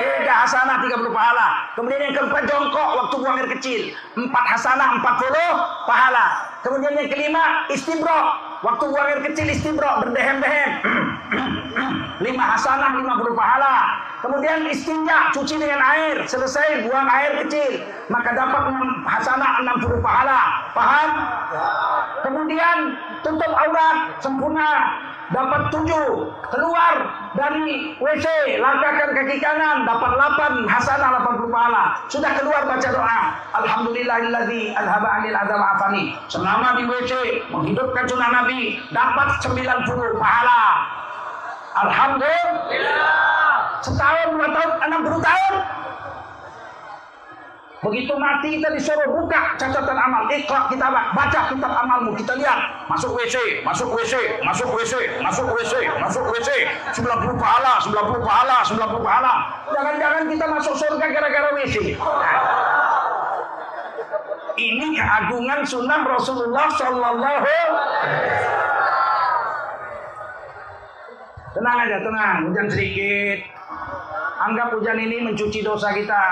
Tiga 0.02 0.34
hasanah, 0.42 0.82
tiga 0.82 0.98
puluh 0.98 1.14
pahala. 1.14 1.70
Kemudian 1.78 2.10
yang 2.10 2.14
keempat, 2.18 2.50
jongkok 2.50 2.88
waktu 2.98 3.14
buang 3.14 3.36
air 3.38 3.48
kecil. 3.58 3.80
Empat 4.18 4.44
hasanah, 4.58 4.88
empat 4.98 5.14
puluh 5.22 5.50
pahala. 5.86 6.26
Kemudian 6.66 6.98
yang 6.98 7.10
kelima, 7.14 7.42
istibro. 7.70 8.18
Waktu 8.66 8.84
buang 8.90 9.06
air 9.06 9.20
kecil, 9.30 9.46
istibro. 9.54 9.90
Berdehem-dehem. 10.02 10.70
lima 12.26 12.44
hasanah, 12.58 12.90
lima 12.98 13.22
puluh 13.22 13.38
pahala. 13.38 14.01
Kemudian 14.22 14.70
istinja, 14.70 15.34
cuci 15.34 15.58
dengan 15.58 15.82
air. 15.82 16.22
Selesai 16.30 16.86
buang 16.86 17.10
air 17.10 17.42
kecil. 17.42 17.82
Maka 18.06 18.30
dapat 18.38 18.70
hasanah 19.02 19.66
60 19.66 19.98
pahala. 19.98 20.40
Paham? 20.70 21.10
Kemudian 22.22 22.94
tutup 23.26 23.50
aurat 23.50 24.14
sempurna. 24.22 24.70
Dapat 25.34 25.74
tujuh. 25.74 26.30
Keluar 26.54 26.94
dari 27.34 27.98
WC. 27.98 28.26
Langkahkan 28.62 29.10
kaki 29.10 29.42
kanan. 29.42 29.82
Dapat 29.90 30.10
8 30.14 30.70
hasanah 30.70 31.18
80 31.26 31.50
pahala. 31.50 31.82
Sudah 32.06 32.30
keluar 32.38 32.62
baca 32.62 32.88
doa. 32.94 33.20
Alhamdulillahilladzi 33.58 34.78
alhaba 34.78 35.18
anil 35.18 35.34
adam 35.34 35.62
afani. 35.66 36.14
Selama 36.30 36.78
di 36.78 36.86
WC. 36.86 37.12
Menghidupkan 37.50 38.06
sunnah 38.06 38.30
Nabi. 38.30 38.78
Dapat 38.94 39.42
90 39.42 40.22
pahala. 40.22 40.62
Alhamdulillah 41.72 43.31
setahun, 43.82 44.26
dua 44.38 44.48
tahun, 44.54 44.70
enam 44.86 45.00
puluh 45.04 45.20
tahun. 45.20 45.54
Begitu 47.82 48.14
mati 48.14 48.62
kita 48.62 48.70
disuruh 48.78 49.10
buka 49.10 49.58
catatan 49.58 49.98
amal, 49.98 50.30
ikhlas 50.30 50.70
kita 50.70 50.86
baca 50.86 51.40
kitab 51.50 51.72
amalmu, 51.82 52.14
kita 52.14 52.38
lihat 52.38 52.86
masuk 52.86 53.10
WC, 53.18 53.66
masuk 53.66 53.90
WC, 53.90 54.38
masuk 54.46 54.70
WC, 54.70 55.18
masuk 55.18 55.50
WC, 55.50 55.90
masuk 55.98 56.22
WC, 56.30 56.50
90 56.94 57.42
pahala, 57.42 57.82
90 57.82 58.22
pahala, 58.22 58.56
90 58.62 59.02
pahala. 59.02 59.32
Jangan-jangan 59.74 60.22
kita 60.30 60.46
masuk 60.46 60.74
surga 60.78 61.06
gara-gara 61.10 61.48
WC. 61.58 61.98
Ini 64.62 64.86
keagungan 64.94 65.60
sunnah 65.66 66.06
Rasulullah 66.06 66.70
Sallallahu 66.78 67.46
Tenang 71.52 71.76
aja, 71.82 71.98
tenang, 71.98 72.36
hujan 72.46 72.66
sedikit. 72.70 73.61
Anggap 74.42 74.74
hujan 74.74 74.98
ini 74.98 75.22
mencuci 75.22 75.62
dosa 75.62 75.94
kita. 75.94 76.22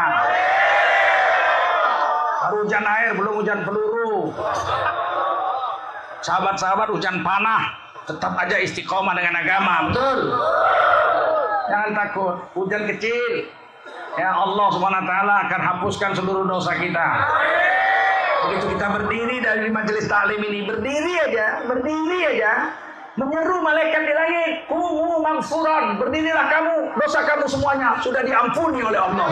Baru 2.43 2.67
hujan 2.67 2.83
air, 2.83 3.15
belum 3.15 3.39
hujan 3.39 3.63
peluru. 3.63 4.35
Sahabat-sahabat 6.27 6.91
hujan 6.91 7.23
panah, 7.23 7.71
tetap 8.11 8.35
aja 8.35 8.59
istiqomah 8.59 9.15
dengan 9.15 9.39
agama, 9.39 9.75
betul? 9.89 10.19
Jangan 11.71 11.91
takut, 11.95 12.35
hujan 12.59 12.83
kecil. 12.91 13.47
Ya 14.19 14.35
Allah 14.35 14.69
SWT 14.75 15.15
akan 15.47 15.61
hapuskan 15.63 16.11
seluruh 16.19 16.43
dosa 16.51 16.75
kita. 16.83 17.09
Begitu 18.43 18.75
kita 18.75 18.87
berdiri 18.91 19.37
dari 19.39 19.71
majelis 19.71 20.11
taklim 20.11 20.43
ini, 20.51 20.67
berdiri 20.67 21.15
aja, 21.31 21.63
berdiri 21.71 22.19
aja, 22.27 22.53
menyeru 23.19 23.59
malaikat 23.65 24.03
di 24.07 24.15
langit, 24.15 24.53
kumu 24.71 25.19
mangfuran, 25.19 25.99
berdirilah 25.99 26.47
kamu, 26.47 26.77
dosa 26.95 27.21
kamu 27.27 27.45
semuanya 27.51 27.99
sudah 27.99 28.23
diampuni 28.23 28.85
oleh 28.85 29.01
Allah 29.01 29.27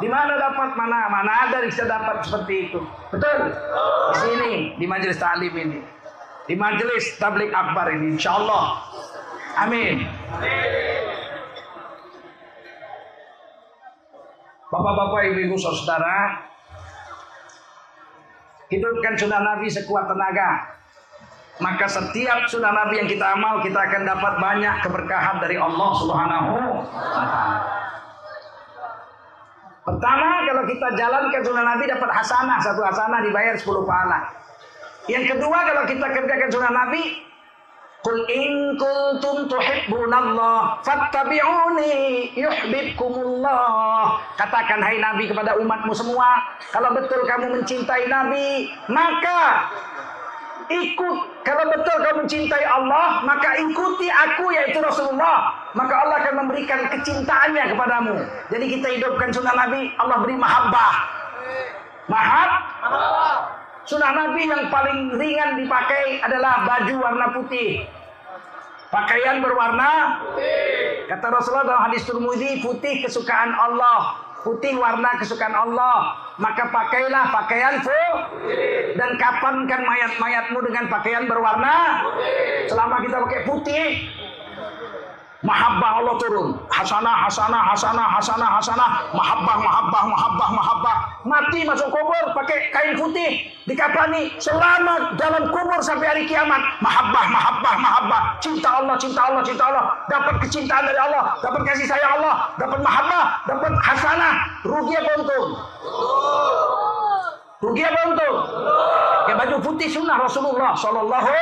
Di 0.00 0.08
mana 0.08 0.32
dapat 0.38 0.72
mana? 0.80 1.12
Mana 1.12 1.32
ada 1.44 1.58
bisa 1.66 1.84
dapat 1.84 2.24
seperti 2.24 2.70
itu? 2.70 2.80
Betul? 3.12 3.52
Di 4.14 4.16
sini, 4.16 4.52
di 4.80 4.86
majelis 4.88 5.20
taklim 5.20 5.52
ini. 5.52 5.78
Di 6.48 6.56
majelis 6.56 7.20
tablik 7.20 7.52
akbar 7.52 7.92
ini, 7.92 8.16
insya 8.16 8.40
Allah. 8.40 8.80
Amin. 9.60 10.08
Bapak-bapak, 14.72 15.20
ibu-ibu, 15.34 15.58
saudara, 15.60 16.48
hidupkan 18.72 19.20
sunnah 19.20 19.42
Nabi 19.42 19.68
sekuat 19.68 20.08
tenaga 20.08 20.79
maka 21.60 21.86
setiap 21.86 22.48
sunnah 22.48 22.72
Nabi 22.72 23.04
yang 23.04 23.08
kita 23.08 23.36
amal 23.36 23.60
kita 23.60 23.76
akan 23.76 24.02
dapat 24.08 24.32
banyak 24.40 24.74
keberkahan 24.84 25.36
dari 25.44 25.56
Allah 25.60 25.90
Subhanahu 25.96 26.54
Pertama 29.80 30.44
kalau 30.46 30.62
kita 30.68 30.86
jalankan 30.94 31.40
sunnah 31.40 31.64
Nabi 31.64 31.88
dapat 31.88 32.10
hasanah 32.12 32.62
satu 32.62 32.84
hasanah 32.84 33.26
dibayar 33.26 33.56
10 33.56 33.64
pahala. 33.88 34.28
Yang 35.08 35.34
kedua 35.34 35.58
kalau 35.66 35.82
kita 35.88 36.06
kerjakan 36.14 36.48
sunnah 36.52 36.72
Nabi 36.72 37.02
in 38.08 38.80
kuntum 38.80 39.44
tuhibbunallah 39.50 40.80
fattabi'uni 40.80 42.32
yuhibbukumullah. 42.32 44.16
Katakan 44.40 44.80
hai 44.80 44.96
Nabi 44.96 45.28
kepada 45.28 45.60
umatmu 45.60 45.92
semua, 45.92 46.40
kalau 46.72 46.96
betul 46.96 47.28
kamu 47.28 47.60
mencintai 47.60 48.08
Nabi, 48.08 48.72
maka 48.88 49.68
ikut. 50.70 51.16
Kalau 51.42 51.64
betul 51.66 51.96
kau 52.00 52.14
mencintai 52.22 52.64
Allah 52.64 53.26
maka 53.26 53.58
ikuti 53.58 54.06
aku 54.06 54.54
yaitu 54.54 54.78
Rasulullah. 54.78 55.50
Maka 55.74 55.94
Allah 56.06 56.16
akan 56.22 56.34
memberikan 56.46 56.86
kecintaannya 56.88 57.74
kepadamu. 57.74 58.16
Jadi 58.48 58.64
kita 58.78 58.86
hidupkan 58.94 59.34
sunnah 59.34 59.54
Nabi 59.54 59.90
Allah 59.98 60.16
beri 60.22 60.36
mahabbah. 60.38 60.92
Mahab? 62.10 62.50
Sunnah 63.86 64.12
Nabi 64.14 64.46
yang 64.46 64.70
paling 64.70 65.18
ringan 65.18 65.58
dipakai 65.58 66.22
adalah 66.22 66.66
baju 66.66 66.94
warna 67.02 67.26
putih. 67.34 67.86
Pakaian 68.90 69.38
berwarna 69.38 70.18
kata 71.06 71.26
Rasulullah 71.30 71.66
dalam 71.66 71.82
hadis 71.90 72.02
Turmudi 72.06 72.62
putih 72.62 73.02
kesukaan 73.06 73.54
Allah. 73.54 74.18
Putih 74.40 74.74
warna 74.80 75.20
kesukaan 75.20 75.52
Allah 75.52 76.29
maka 76.40 76.72
pakailah 76.72 77.24
pakaian 77.28 77.84
full 77.84 78.12
dan 78.96 79.10
kapankan 79.20 79.80
mayat-mayatmu 79.84 80.58
dengan 80.64 80.84
pakaian 80.88 81.28
berwarna? 81.28 82.08
Selama 82.66 83.04
kita 83.04 83.16
pakai 83.20 83.40
putih 83.44 83.86
Mahabbah 85.40 86.04
Allah 86.04 86.14
turun. 86.20 86.52
Hasanah, 86.68 87.24
hasanah, 87.24 87.72
hasanah, 87.72 88.08
hasanah, 88.20 88.50
hasanah. 88.60 88.90
Mahabbah, 89.16 89.56
mahabbah, 89.56 90.02
mahabbah, 90.12 90.48
mahabbah. 90.52 90.96
Mati 91.24 91.64
masuk 91.64 91.88
kubur 91.88 92.24
pakai 92.36 92.68
kain 92.68 92.92
putih. 93.00 93.48
Dikapani 93.64 94.36
selama 94.36 95.16
dalam 95.16 95.48
kubur 95.48 95.80
sampai 95.80 96.12
hari 96.12 96.22
kiamat. 96.28 96.60
Mahabbah, 96.84 97.24
mahabbah, 97.32 97.74
mahabbah. 97.80 98.20
Cinta 98.44 98.84
Allah, 98.84 99.00
cinta 99.00 99.20
Allah, 99.32 99.40
cinta 99.40 99.64
Allah. 99.64 99.84
Dapat 100.12 100.44
kecintaan 100.44 100.84
dari 100.84 101.00
Allah. 101.00 101.32
Dapat 101.40 101.60
kasih 101.72 101.88
sayang 101.88 102.20
Allah. 102.20 102.34
Dapat 102.60 102.80
mahabbah. 102.84 103.24
Dapat 103.48 103.72
hasanah. 103.80 104.34
Rugi 104.68 104.92
apa 104.92 105.10
untung? 105.24 105.46
Rugi 107.64 107.82
apa 107.88 108.00
untung? 108.12 108.36
Ya 109.24 109.34
baju 109.40 109.56
putih 109.62 109.88
sunnah 109.88 110.20
Rasulullah 110.20 110.76
Sallallahu 110.76 111.32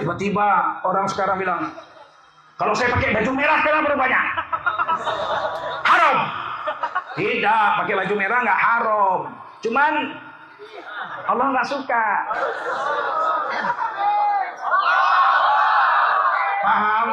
Tiba-tiba 0.00 0.80
orang 0.80 1.04
sekarang 1.12 1.36
bilang, 1.36 1.68
kalau 2.56 2.72
saya 2.72 2.88
pakai 2.88 3.12
baju 3.12 3.30
merah 3.36 3.58
kenapa 3.60 3.92
rupanya? 3.92 4.20
Haram. 5.84 6.16
Tidak, 7.20 7.68
pakai 7.84 7.94
baju 8.00 8.14
merah 8.16 8.38
nggak 8.40 8.60
haram. 8.64 9.18
Cuman 9.60 9.92
Allah 11.28 11.46
nggak 11.52 11.68
suka. 11.68 12.06
Paham? 16.64 17.08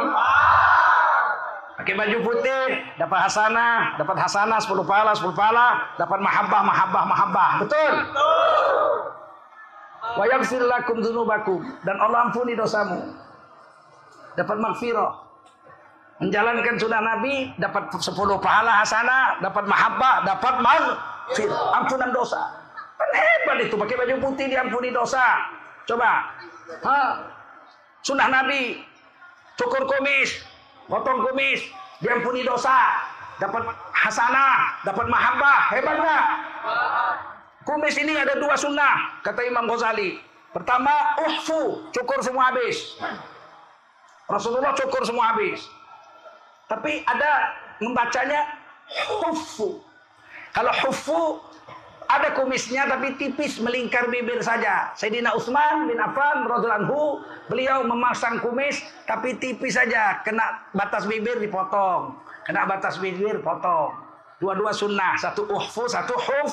Pakai 1.75 1.93
baju 1.95 2.17
putih, 2.23 2.63
dapat 2.99 3.19
hasanah, 3.27 3.99
dapat 3.99 4.15
hasanah 4.19 4.59
10 4.63 4.83
pahala, 4.83 5.11
10 5.11 5.31
pahala, 5.35 5.67
dapat 5.99 6.19
mahabbah, 6.19 6.61
mahabbah, 6.63 7.03
mahabbah. 7.03 7.51
Betul? 7.63 7.93
Wa 10.15 10.23
yaghfir 10.31 10.63
lakum 10.63 11.03
dzunubakum 11.03 11.59
dan 11.83 11.99
Allah 11.99 12.31
ampuni 12.31 12.55
dosamu. 12.55 13.01
Dapat 14.39 14.57
maghfirah. 14.61 15.11
Menjalankan 16.17 16.81
sunnah 16.81 17.01
Nabi 17.03 17.53
dapat 17.61 17.93
10 17.93 18.09
pahala 18.41 18.81
hasanah, 18.81 19.37
dapat 19.37 19.69
mahabbah, 19.69 20.25
dapat 20.25 20.53
maghfir, 20.65 21.49
ampunan 21.77 22.09
dosa. 22.09 22.41
Kan 22.97 23.11
hebat 23.13 23.57
itu 23.69 23.77
pakai 23.77 23.95
baju 24.01 24.15
putih 24.25 24.49
diampuni 24.49 24.89
dosa. 24.89 25.21
Coba. 25.85 26.25
Ha? 26.81 26.99
Sunnah 28.01 28.29
Nabi 28.33 28.81
cukur 29.57 29.83
kumis, 29.85 30.41
potong 30.89 31.21
kumis, 31.21 31.65
diampuni 32.01 32.45
dosa, 32.45 32.97
dapat 33.41 33.65
hasanah, 33.93 34.81
dapat 34.85 35.05
mahabbah, 35.09 35.59
hebat 35.73 35.95
nggak? 35.97 36.25
Kumis 37.67 37.99
ini 37.99 38.15
ada 38.15 38.39
dua 38.39 38.55
sunnah, 38.55 39.19
kata 39.27 39.43
Imam 39.43 39.67
Ghazali. 39.67 40.23
Pertama, 40.55 41.19
uhfu, 41.19 41.91
cukur 41.91 42.23
semua 42.23 42.55
habis. 42.55 42.95
Rasulullah 44.31 44.71
cukur 44.71 45.03
semua 45.03 45.35
habis. 45.35 45.67
Tapi 46.71 47.03
ada 47.03 47.51
membacanya 47.83 48.55
hufu. 48.87 49.83
Kalau 50.55 50.71
hufu 50.87 51.43
ada 52.07 52.31
kumisnya 52.39 52.87
tapi 52.87 53.19
tipis 53.19 53.59
melingkar 53.59 54.07
bibir 54.07 54.39
saja. 54.39 54.95
Sayyidina 54.95 55.35
Utsman 55.35 55.91
bin 55.91 55.99
Affan 55.99 56.47
radhiyallahu 56.47 57.19
beliau 57.51 57.83
memasang 57.83 58.39
kumis 58.39 58.79
tapi 59.03 59.35
tipis 59.35 59.75
saja, 59.75 60.23
kena 60.23 60.71
batas 60.71 61.03
bibir 61.03 61.35
dipotong. 61.43 62.15
Kena 62.47 62.63
batas 62.63 62.95
bibir 63.03 63.43
potong. 63.43 63.91
Dua-dua 64.39 64.71
sunnah, 64.71 65.19
satu 65.19 65.43
uhfu, 65.51 65.83
satu 65.91 66.15
huf. 66.15 66.51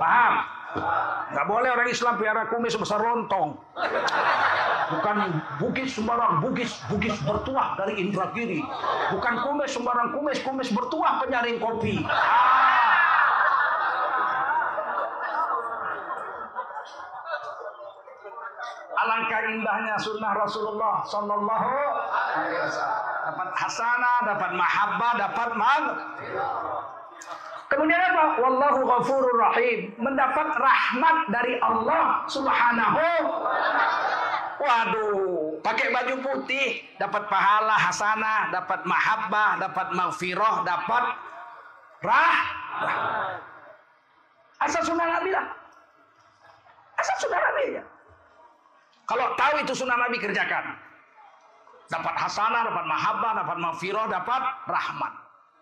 Paham? 0.00 0.34
Nggak 1.36 1.46
boleh 1.46 1.68
orang 1.68 1.88
Islam 1.92 2.16
piara 2.16 2.48
kumis 2.48 2.72
besar 2.72 3.04
lontong. 3.04 3.60
Bukan 4.90 5.16
bugis 5.60 5.94
sembarang 5.94 6.40
bugis, 6.40 6.72
bugis 6.88 7.14
bertuah 7.22 7.76
dari 7.76 8.00
Indragiri. 8.00 8.64
Bukan 9.12 9.34
kumis 9.44 9.76
sembarang 9.76 10.16
kumis, 10.16 10.40
kumis 10.40 10.72
bertuah 10.72 11.20
penyaring 11.20 11.60
kopi. 11.60 12.00
Ah. 12.08 12.70
Alangkah 19.00 19.40
indahnya 19.48 19.96
sunnah 19.96 20.32
Rasulullah 20.36 21.00
Sallallahu 21.08 21.72
Alaihi 22.12 22.60
Wasallam. 22.68 23.00
Dapat 23.30 23.48
hasanah, 23.56 24.16
dapat 24.28 24.50
mahabbah, 24.58 25.12
dapat 25.16 25.48
mag. 25.56 25.84
Kemudian 27.70 28.02
apa? 28.02 28.42
Wallahu 28.42 28.80
ghafurur 28.82 29.38
rahim. 29.38 29.94
Mendapat 30.02 30.58
rahmat 30.58 31.16
dari 31.30 31.54
Allah 31.62 32.26
Subhanahu 32.26 32.98
Waduh, 34.60 35.56
pakai 35.64 35.88
baju 35.88 36.14
putih, 36.20 36.84
dapat 37.00 37.24
pahala 37.32 37.80
hasanah, 37.80 38.52
dapat 38.52 38.84
mahabbah, 38.84 39.56
dapat 39.56 39.88
maghfirah, 39.96 40.68
dapat 40.68 41.04
rah. 42.04 42.38
Asal 44.60 44.84
sunnah 44.84 45.16
Nabi 45.16 45.32
lah. 45.32 45.48
Asal 47.00 47.16
sunnah 47.24 47.40
Nabi 47.40 47.80
ya. 47.80 47.84
Kalau 49.08 49.26
tahu 49.40 49.54
itu 49.64 49.72
sunnah 49.72 49.96
Nabi 49.96 50.20
kerjakan. 50.20 50.76
Dapat 51.88 52.14
hasanah, 52.20 52.60
dapat 52.68 52.84
mahabbah, 52.84 53.32
dapat 53.40 53.56
maghfirah, 53.64 54.06
dapat 54.12 54.42
rahmat. 54.68 55.12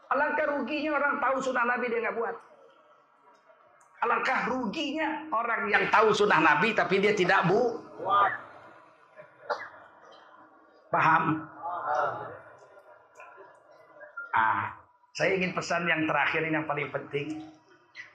Alangkah 0.08 0.46
ruginya 0.56 0.90
orang 0.96 1.14
tahu 1.20 1.36
sunnah 1.44 1.64
Nabi 1.68 1.84
dia 1.92 2.00
nggak 2.00 2.16
buat. 2.16 2.36
Alangkah 3.98 4.40
ruginya 4.48 5.08
orang 5.34 5.62
yang 5.68 5.84
tahu 5.92 6.08
sunnah 6.16 6.40
Nabi 6.40 6.72
tapi 6.72 7.02
dia 7.02 7.12
tidak 7.12 7.44
bu. 7.44 7.76
Paham? 10.88 11.44
Ah, 14.32 14.72
saya 15.12 15.36
ingin 15.36 15.52
pesan 15.52 15.84
yang 15.84 16.08
terakhir 16.08 16.40
ini 16.46 16.56
yang 16.56 16.64
paling 16.64 16.88
penting. 16.88 17.44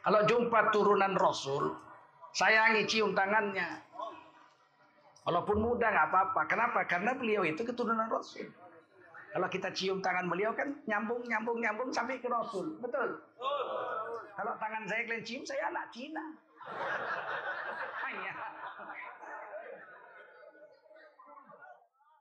Kalau 0.01 0.25
jumpa 0.25 0.73
turunan 0.73 1.13
Rasul, 1.13 1.77
sayangi 2.33 2.89
cium 2.89 3.13
tangannya. 3.13 3.83
Walaupun 5.23 5.61
muda 5.61 5.87
nggak 5.87 6.07
apa-apa. 6.09 6.41
Kenapa? 6.49 6.79
Karena 6.89 7.15
beliau 7.15 7.45
itu 7.45 7.63
keturunan 7.63 8.09
Rasul. 8.09 8.49
Kalau 9.33 9.49
kita 9.49 9.73
cium 9.73 9.97
tangan 9.97 10.29
beliau 10.29 10.53
kan 10.53 10.77
nyambung, 10.85 11.25
nyambung, 11.25 11.57
nyambung 11.57 11.89
sampai 11.89 12.21
ke 12.21 12.29
Rasul. 12.29 12.77
Betul? 12.77 13.17
Kalau 14.37 14.53
tangan 14.61 14.85
saya 14.85 15.01
kalian 15.09 15.25
cium, 15.25 15.41
saya 15.41 15.73
anak 15.73 15.89
Cina. 15.89 16.21
Hanya. 18.05 18.33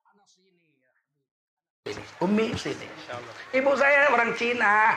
Anak 0.09 0.25
sini. 0.25 0.73
Umi 2.25 2.57
sini. 2.57 2.89
Ibu 3.53 3.71
saya 3.77 4.09
orang 4.09 4.33
Cina. 4.33 4.97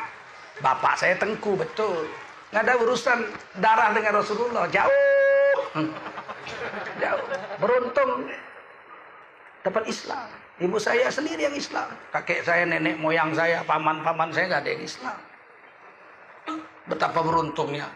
Bapak 0.64 0.96
saya 0.96 1.20
tengku, 1.20 1.60
betul. 1.60 2.08
Nggak 2.56 2.64
ada 2.64 2.80
urusan 2.80 3.28
darah 3.60 3.92
dengan 3.92 4.24
Rasulullah. 4.24 4.72
Jauh. 4.72 5.84
Jauh. 7.04 7.28
Beruntung 7.60 8.32
dapat 9.68 9.84
Islam. 9.92 10.45
Ibu 10.56 10.80
saya 10.80 11.12
sendiri 11.12 11.52
yang 11.52 11.56
Islam. 11.56 11.92
Kakek 12.16 12.48
saya, 12.48 12.64
nenek 12.64 12.96
moyang 12.96 13.36
saya, 13.36 13.60
paman-paman 13.68 14.32
saya 14.32 14.56
nggak 14.56 14.64
ada 14.64 14.72
yang 14.72 14.84
Islam. 14.88 15.18
Betapa 16.88 17.20
beruntungnya. 17.20 17.92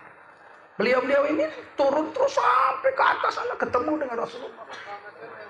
Beliau-beliau 0.76 1.24
ini 1.32 1.48
turun 1.80 2.12
terus 2.12 2.36
sampai 2.36 2.92
ke 2.96 3.04
atas 3.04 3.36
sana 3.36 3.56
ketemu 3.56 4.00
dengan 4.00 4.18
Rasulullah. 4.24 4.68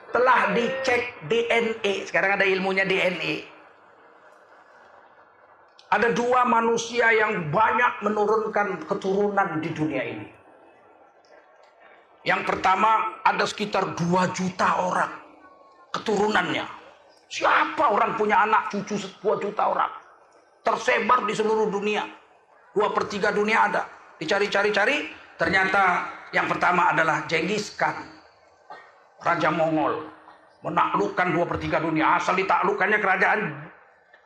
Telah 0.09 0.39
dicek 0.53 1.01
DNA. 1.29 2.09
Sekarang 2.09 2.37
ada 2.37 2.45
ilmunya 2.45 2.85
DNA. 2.85 3.45
Ada 5.89 6.13
dua 6.13 6.45
manusia 6.45 7.09
yang 7.09 7.49
banyak 7.49 8.05
menurunkan 8.05 8.85
keturunan 8.85 9.57
di 9.57 9.69
dunia 9.73 10.03
ini. 10.05 10.27
Yang 12.21 12.45
pertama 12.45 13.17
ada 13.25 13.41
sekitar 13.49 13.97
2 13.97 14.29
juta 14.37 14.85
orang 14.85 15.09
keturunannya. 15.89 16.78
Siapa 17.29 17.93
orang 17.93 18.17
punya 18.17 18.41
anak 18.41 18.73
cucu 18.73 18.97
2 18.97 19.43
juta 19.45 19.63
orang? 19.69 19.93
Tersebar 20.65 21.23
di 21.29 21.33
seluruh 21.37 21.69
dunia. 21.69 22.03
Dua 22.73 22.89
per 22.89 23.05
tiga 23.05 23.29
dunia 23.29 23.69
ada. 23.69 23.83
Dicari-cari-cari, 24.17 25.09
ternyata 25.37 26.09
yang 26.33 26.49
pertama 26.49 26.89
adalah 26.93 27.25
Genghis 27.29 27.73
Khan. 27.77 27.95
Raja 29.21 29.49
Mongol. 29.53 30.09
Menaklukkan 30.65 31.31
dua 31.31 31.45
per 31.47 31.57
tiga 31.61 31.79
dunia. 31.79 32.19
Asal 32.19 32.35
ditaklukkannya 32.35 32.99
kerajaan 32.99 33.39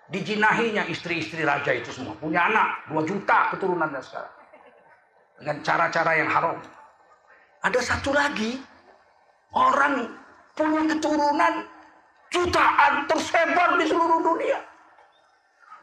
dijinahinya 0.09 0.85
istri-istri 0.89 1.45
raja 1.45 1.71
itu 1.73 1.89
semua. 1.93 2.17
Punya 2.17 2.49
anak, 2.49 2.89
2 2.91 3.09
juta 3.09 3.53
keturunannya 3.53 4.01
sekarang. 4.01 4.35
Dengan 5.39 5.57
cara-cara 5.65 6.11
yang 6.17 6.29
haram. 6.29 6.57
Ada 7.63 7.79
satu 7.79 8.11
lagi 8.11 8.59
orang 9.55 10.11
punya 10.53 10.81
keturunan 10.93 11.53
jutaan 12.33 13.05
tersebar 13.05 13.77
di 13.77 13.85
seluruh 13.85 14.19
dunia. 14.25 14.59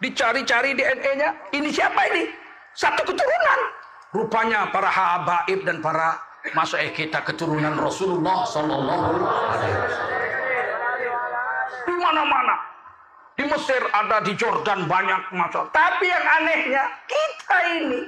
Dicari-cari 0.02 0.74
DNA-nya, 0.74 1.30
ini 1.54 1.70
siapa 1.70 2.00
ini? 2.10 2.26
Satu 2.74 3.06
keturunan. 3.06 3.60
Rupanya 4.10 4.66
para 4.74 4.90
habaib 4.90 5.62
dan 5.62 5.78
para 5.78 6.18
masuk 6.56 6.80
kita 6.96 7.22
keturunan 7.22 7.78
Rasulullah 7.78 8.42
Sallallahu 8.48 9.22
Alaihi 9.22 9.76
Wasallam. 9.76 10.20
Di 11.86 11.94
mana-mana, 12.00 12.56
di 13.36 13.44
Mesir 13.46 13.82
ada, 13.92 14.18
di 14.24 14.32
Jordan 14.34 14.88
banyak 14.90 15.20
masuk. 15.36 15.70
Tapi 15.70 16.06
yang 16.08 16.26
anehnya 16.42 16.84
kita 17.06 17.58
ini 17.78 18.00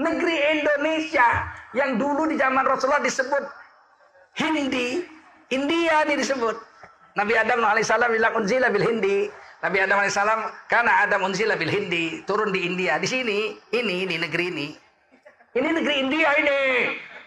negeri 0.00 0.36
Indonesia 0.58 1.28
yang 1.76 2.00
dulu 2.00 2.26
di 2.26 2.40
zaman 2.40 2.64
Rasulullah 2.64 3.04
disebut 3.04 3.44
Hindi, 4.36 5.00
India 5.48 6.04
ini 6.04 6.20
disebut. 6.20 6.56
Nabi 7.16 7.32
Adam 7.32 7.64
alaihissalam 7.64 8.12
bilang 8.12 8.36
unzila 8.36 8.68
bil 8.68 8.84
Hindi. 8.84 9.32
Nabi 9.64 9.80
Adam 9.80 10.04
alaihissalam 10.04 10.40
karena 10.68 11.08
Adam 11.08 11.24
unzila 11.24 11.56
bil 11.56 11.72
Hindi 11.72 12.20
turun 12.28 12.52
di 12.52 12.68
India. 12.68 13.00
Di 13.00 13.08
sini, 13.08 13.56
ini 13.72 14.04
di 14.04 14.20
negeri 14.20 14.52
ini. 14.52 14.68
Ini 15.56 15.68
negeri 15.72 15.94
India 15.96 16.28
ini. 16.36 16.60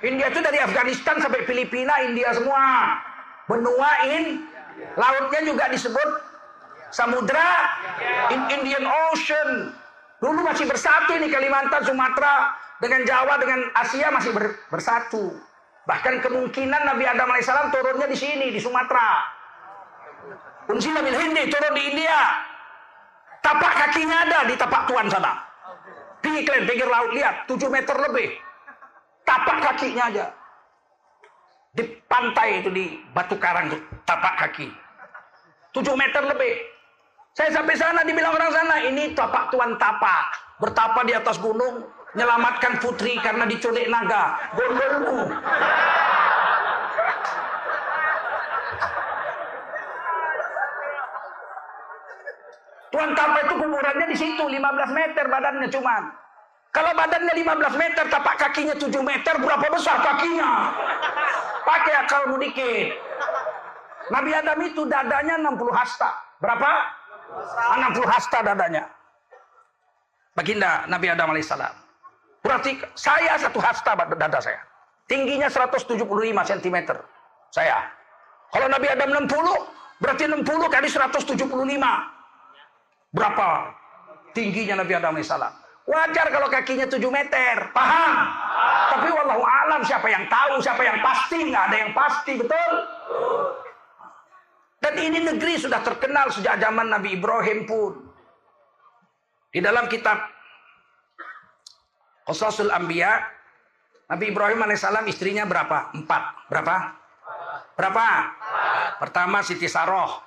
India 0.06 0.30
itu 0.30 0.40
dari 0.46 0.62
Afghanistan 0.62 1.18
sampai 1.18 1.42
Filipina, 1.50 2.06
India 2.06 2.30
semua. 2.38 2.96
Benua 3.50 3.90
in, 4.06 4.46
lautnya 4.94 5.42
juga 5.42 5.66
disebut 5.74 6.10
samudra 6.94 7.74
in 8.30 8.62
Indian 8.62 8.86
Ocean. 8.86 9.74
Dulu 10.22 10.46
masih 10.46 10.70
bersatu 10.70 11.18
ini 11.18 11.34
Kalimantan, 11.34 11.82
Sumatera, 11.82 12.54
dengan 12.78 13.02
Jawa, 13.10 13.42
dengan 13.42 13.66
Asia 13.74 14.14
masih 14.14 14.38
ber, 14.38 14.54
bersatu. 14.70 15.34
Bahkan 15.90 16.22
kemungkinan 16.22 16.86
Nabi 16.86 17.10
Adam 17.10 17.34
alaihissalam 17.34 17.74
turunnya 17.74 18.06
di 18.06 18.20
sini, 18.20 18.54
di 18.54 18.62
Sumatera. 18.62 19.39
Unsila 20.70 21.02
bil 21.02 21.18
Hindi 21.18 21.50
turun 21.50 21.74
di 21.74 21.84
India. 21.90 22.20
Tapak 23.42 23.74
kakinya 23.74 24.18
ada 24.30 24.40
di 24.46 24.54
tapak 24.54 24.86
tuan 24.86 25.10
sana. 25.10 25.34
Di 26.22 26.46
iklan 26.46 26.70
pinggir 26.70 26.86
laut 26.86 27.10
lihat 27.16 27.50
7 27.50 27.58
meter 27.72 27.96
lebih. 27.98 28.38
Tapak 29.26 29.58
kakinya 29.66 30.04
aja. 30.14 30.26
Di 31.74 31.84
pantai 32.06 32.62
itu 32.62 32.70
di 32.70 33.00
batu 33.16 33.40
karang 33.40 33.72
tuh, 33.72 33.82
tapak 34.06 34.46
kaki. 34.46 34.68
7 35.74 35.86
meter 35.98 36.22
lebih. 36.28 36.54
Saya 37.34 37.56
sampai 37.56 37.78
sana 37.78 38.04
dibilang 38.04 38.36
orang 38.36 38.52
sana 38.52 38.76
ini 38.84 39.16
tapak 39.16 39.50
tuan 39.50 39.74
tapak. 39.80 40.26
Bertapa 40.60 41.08
di 41.08 41.16
atas 41.16 41.40
gunung, 41.40 41.88
menyelamatkan 42.14 42.84
putri 42.84 43.16
karena 43.24 43.48
diculik 43.48 43.88
naga. 43.88 44.36
Gondolmu. 44.54 45.34
Tuan 52.90 53.14
Tapa 53.14 53.46
itu 53.46 53.54
kuburannya 53.54 54.06
di 54.10 54.18
situ 54.18 54.44
15 54.44 54.58
meter 54.98 55.26
badannya 55.30 55.70
cuman. 55.70 56.04
Kalau 56.70 56.92
badannya 56.94 57.34
15 57.34 57.82
meter, 57.82 58.04
tapak 58.14 58.36
kakinya 58.38 58.78
7 58.78 59.02
meter, 59.02 59.34
berapa 59.42 59.66
besar 59.74 60.06
kakinya? 60.06 60.70
Pakai 61.66 61.94
akal 62.06 62.30
dikit. 62.38 62.94
Nabi 64.14 64.32
Adam 64.34 64.60
itu 64.62 64.86
dadanya 64.86 65.38
60 65.42 65.70
hasta. 65.74 66.10
Berapa? 66.38 66.70
60 67.74 68.06
hasta 68.06 68.38
dadanya. 68.46 68.86
Baginda 70.38 70.86
Nabi 70.86 71.10
Adam 71.10 71.34
alaihissalam. 71.34 71.74
Berarti 72.46 72.80
saya 72.94 73.36
satu 73.42 73.60
hasta 73.60 73.98
dada 74.18 74.40
saya. 74.40 74.62
Tingginya 75.10 75.50
175 75.50 76.06
cm. 76.46 76.78
Saya. 77.50 77.82
Kalau 78.54 78.70
Nabi 78.70 78.88
Adam 78.94 79.26
60, 79.26 80.02
berarti 80.02 80.24
60 80.30 80.70
kali 80.70 80.88
175. 80.90 82.19
Berapa 83.10 83.74
tingginya 84.38 84.86
Nabi 84.86 84.94
Adam 84.94 85.18
AS? 85.18 85.34
Wajar 85.90 86.30
kalau 86.30 86.48
kakinya 86.54 86.86
7 86.86 87.02
meter. 87.10 87.74
Paham? 87.74 88.14
Tapi 88.94 89.08
wallahu 89.10 89.42
alam 89.42 89.82
siapa 89.82 90.06
yang 90.06 90.30
tahu, 90.30 90.62
siapa 90.62 90.82
yang 90.86 91.02
pasti, 91.02 91.50
nggak 91.50 91.64
ada 91.74 91.78
yang 91.82 91.92
pasti, 91.98 92.32
betul? 92.38 92.72
Dan 94.80 94.94
ini 95.02 95.20
negeri 95.26 95.58
sudah 95.58 95.82
terkenal 95.82 96.30
sejak 96.30 96.62
zaman 96.62 96.94
Nabi 96.94 97.18
Ibrahim 97.18 97.66
pun. 97.66 97.94
Di 99.50 99.60
dalam 99.66 99.90
kitab 99.90 100.30
Qasasul 102.30 102.70
Anbiya, 102.70 103.26
Nabi 104.14 104.30
Ibrahim 104.30 104.62
alaihissalam 104.62 105.10
istrinya 105.10 105.50
berapa? 105.50 105.90
Empat. 105.98 106.50
Berapa? 106.54 106.76
Berapa? 107.74 108.08
Pertama 109.02 109.42
Siti 109.42 109.66
Saroh. 109.66 110.22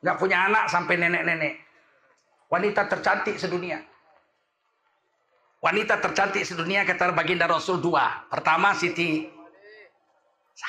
Nggak 0.00 0.16
punya 0.16 0.48
anak 0.48 0.72
sampai 0.72 0.96
nenek-nenek. 0.96 1.71
Wanita 2.52 2.84
tercantik 2.84 3.40
sedunia. 3.40 3.80
Wanita 5.64 6.04
tercantik 6.04 6.44
sedunia 6.44 6.84
kata 6.84 7.16
baginda 7.16 7.48
Rasul 7.48 7.80
dua. 7.80 8.28
Pertama 8.28 8.76
Siti 8.76 9.24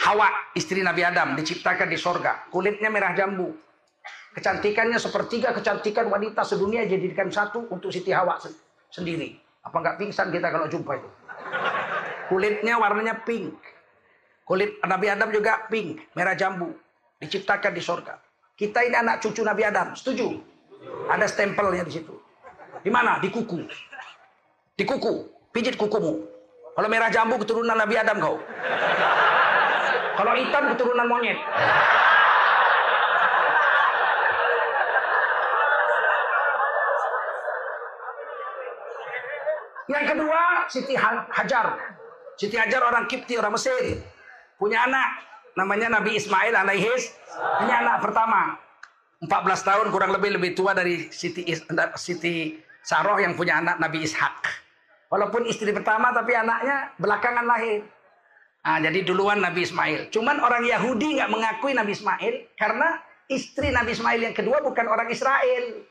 Hawa, 0.07 0.31
istri 0.55 0.79
Nabi 0.79 1.03
Adam, 1.03 1.35
diciptakan 1.35 1.91
di 1.91 1.99
sorga. 1.99 2.47
Kulitnya 2.47 2.87
merah 2.87 3.11
jambu. 3.11 3.51
Kecantikannya 4.31 4.95
sepertiga 4.95 5.51
kecantikan 5.51 6.07
wanita 6.07 6.47
sedunia 6.47 6.87
jadikan 6.87 7.27
satu 7.27 7.67
untuk 7.67 7.91
Siti 7.91 8.15
Hawa 8.15 8.39
sendiri. 8.87 9.35
Apa 9.67 9.75
nggak 9.83 9.99
pingsan 9.99 10.31
kita 10.31 10.55
kalau 10.55 10.71
jumpa 10.71 10.95
itu? 10.95 11.09
Kulitnya 12.31 12.79
warnanya 12.79 13.27
pink. 13.27 13.59
Kulit 14.47 14.79
Nabi 14.87 15.11
Adam 15.11 15.35
juga 15.35 15.67
pink, 15.67 15.99
merah 16.15 16.31
jambu. 16.39 16.71
Diciptakan 17.19 17.75
di 17.75 17.83
sorga. 17.83 18.15
Kita 18.55 18.79
ini 18.87 18.95
anak 18.95 19.19
cucu 19.19 19.43
Nabi 19.43 19.67
Adam, 19.67 19.99
setuju? 19.99 20.52
Ada 21.11 21.25
stempelnya 21.29 21.83
di 21.85 21.93
situ. 21.99 22.13
Di 22.83 22.89
mana? 22.91 23.19
Di 23.19 23.29
kuku. 23.31 23.63
Di 24.75 24.83
kuku. 24.83 25.13
Pijit 25.53 25.77
kukumu. 25.77 26.25
Kalau 26.73 26.89
merah 26.89 27.13
jambu 27.13 27.37
keturunan 27.37 27.77
Nabi 27.77 27.93
Adam 27.95 28.17
kau. 28.17 28.35
Kalau 30.17 30.33
hitam 30.33 30.63
keturunan 30.73 31.05
monyet. 31.05 31.37
Yang 39.83 40.05
kedua, 40.15 40.41
Siti 40.71 40.95
Hajar. 40.97 41.77
Siti 42.39 42.55
Hajar 42.57 42.81
orang 42.81 43.05
Kipti, 43.05 43.37
orang 43.37 43.53
Mesir. 43.53 44.01
Punya 44.57 44.89
anak. 44.89 45.21
Namanya 45.53 46.01
Nabi 46.01 46.17
Ismail 46.17 46.55
alaihis. 46.57 47.13
Ini 47.61 47.69
anak 47.69 48.01
pertama. 48.01 48.57
14 49.23 49.29
tahun 49.63 49.87
kurang 49.95 50.11
lebih 50.11 50.35
lebih 50.35 50.51
tua 50.51 50.75
dari 50.75 51.07
Siti, 51.07 51.47
Siti 51.95 52.59
Saroh 52.83 53.15
yang 53.23 53.39
punya 53.39 53.63
anak 53.63 53.79
Nabi 53.79 54.03
Ishak. 54.03 54.43
Walaupun 55.07 55.47
istri 55.47 55.71
pertama 55.71 56.11
tapi 56.11 56.35
anaknya 56.35 56.91
belakangan 56.99 57.45
lahir. 57.47 57.87
Nah, 58.63 58.79
jadi 58.79 59.03
duluan 59.03 59.39
Nabi 59.39 59.63
Ismail. 59.63 60.11
Cuman 60.11 60.39
orang 60.43 60.67
Yahudi 60.67 61.19
nggak 61.19 61.31
mengakui 61.31 61.71
Nabi 61.71 61.95
Ismail 61.95 62.35
karena 62.59 62.99
istri 63.31 63.71
Nabi 63.71 63.95
Ismail 63.95 64.19
yang 64.19 64.35
kedua 64.35 64.59
bukan 64.59 64.87
orang 64.91 65.07
Israel. 65.07 65.87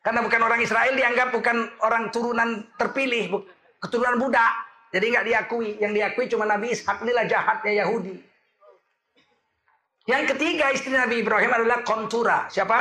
Karena 0.00 0.24
bukan 0.24 0.40
orang 0.40 0.60
Israel 0.64 0.96
dianggap 0.96 1.28
bukan 1.36 1.68
orang 1.84 2.08
turunan 2.08 2.64
terpilih, 2.80 3.44
keturunan 3.84 4.16
budak. 4.16 4.52
Jadi 4.96 5.12
nggak 5.12 5.26
diakui. 5.28 5.76
Yang 5.76 5.92
diakui 5.92 6.24
cuma 6.32 6.48
Nabi 6.48 6.72
Ishak 6.72 7.04
inilah 7.04 7.28
jahatnya 7.28 7.84
Yahudi. 7.84 8.29
Yang 10.08 10.36
ketiga 10.36 10.72
istri 10.72 10.96
Nabi 10.96 11.20
Ibrahim 11.20 11.52
adalah 11.52 11.84
kontura. 11.84 12.48
Siapa? 12.48 12.78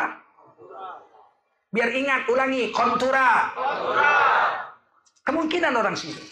Biar 1.69 1.89
ingat, 1.91 2.31
ulangi. 2.31 2.71
Kontura. 2.71 3.51
Kemungkinan 5.27 5.73
orang 5.75 5.95
sini. 5.99 6.23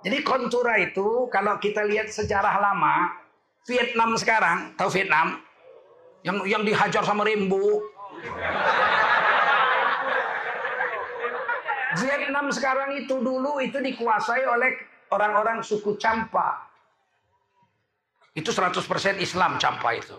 Jadi 0.00 0.18
kontura 0.24 0.80
itu 0.80 1.28
kalau 1.28 1.60
kita 1.60 1.84
lihat 1.84 2.08
sejarah 2.08 2.56
lama, 2.56 3.12
Vietnam 3.68 4.16
sekarang, 4.16 4.72
tahu 4.76 4.88
Vietnam? 4.96 5.40
Yang 6.24 6.36
yang 6.48 6.62
dihajar 6.64 7.02
sama 7.04 7.24
Rembo. 7.24 7.84
Vietnam 12.00 12.46
sekarang 12.54 12.96
itu 12.96 13.18
dulu 13.20 13.60
itu 13.60 13.76
dikuasai 13.76 14.44
oleh 14.46 14.89
orang-orang 15.10 15.62
suku 15.62 15.98
Campa. 15.98 16.66
Itu 18.34 18.54
100% 18.54 19.18
Islam 19.18 19.58
Campa 19.58 19.90
itu. 19.94 20.16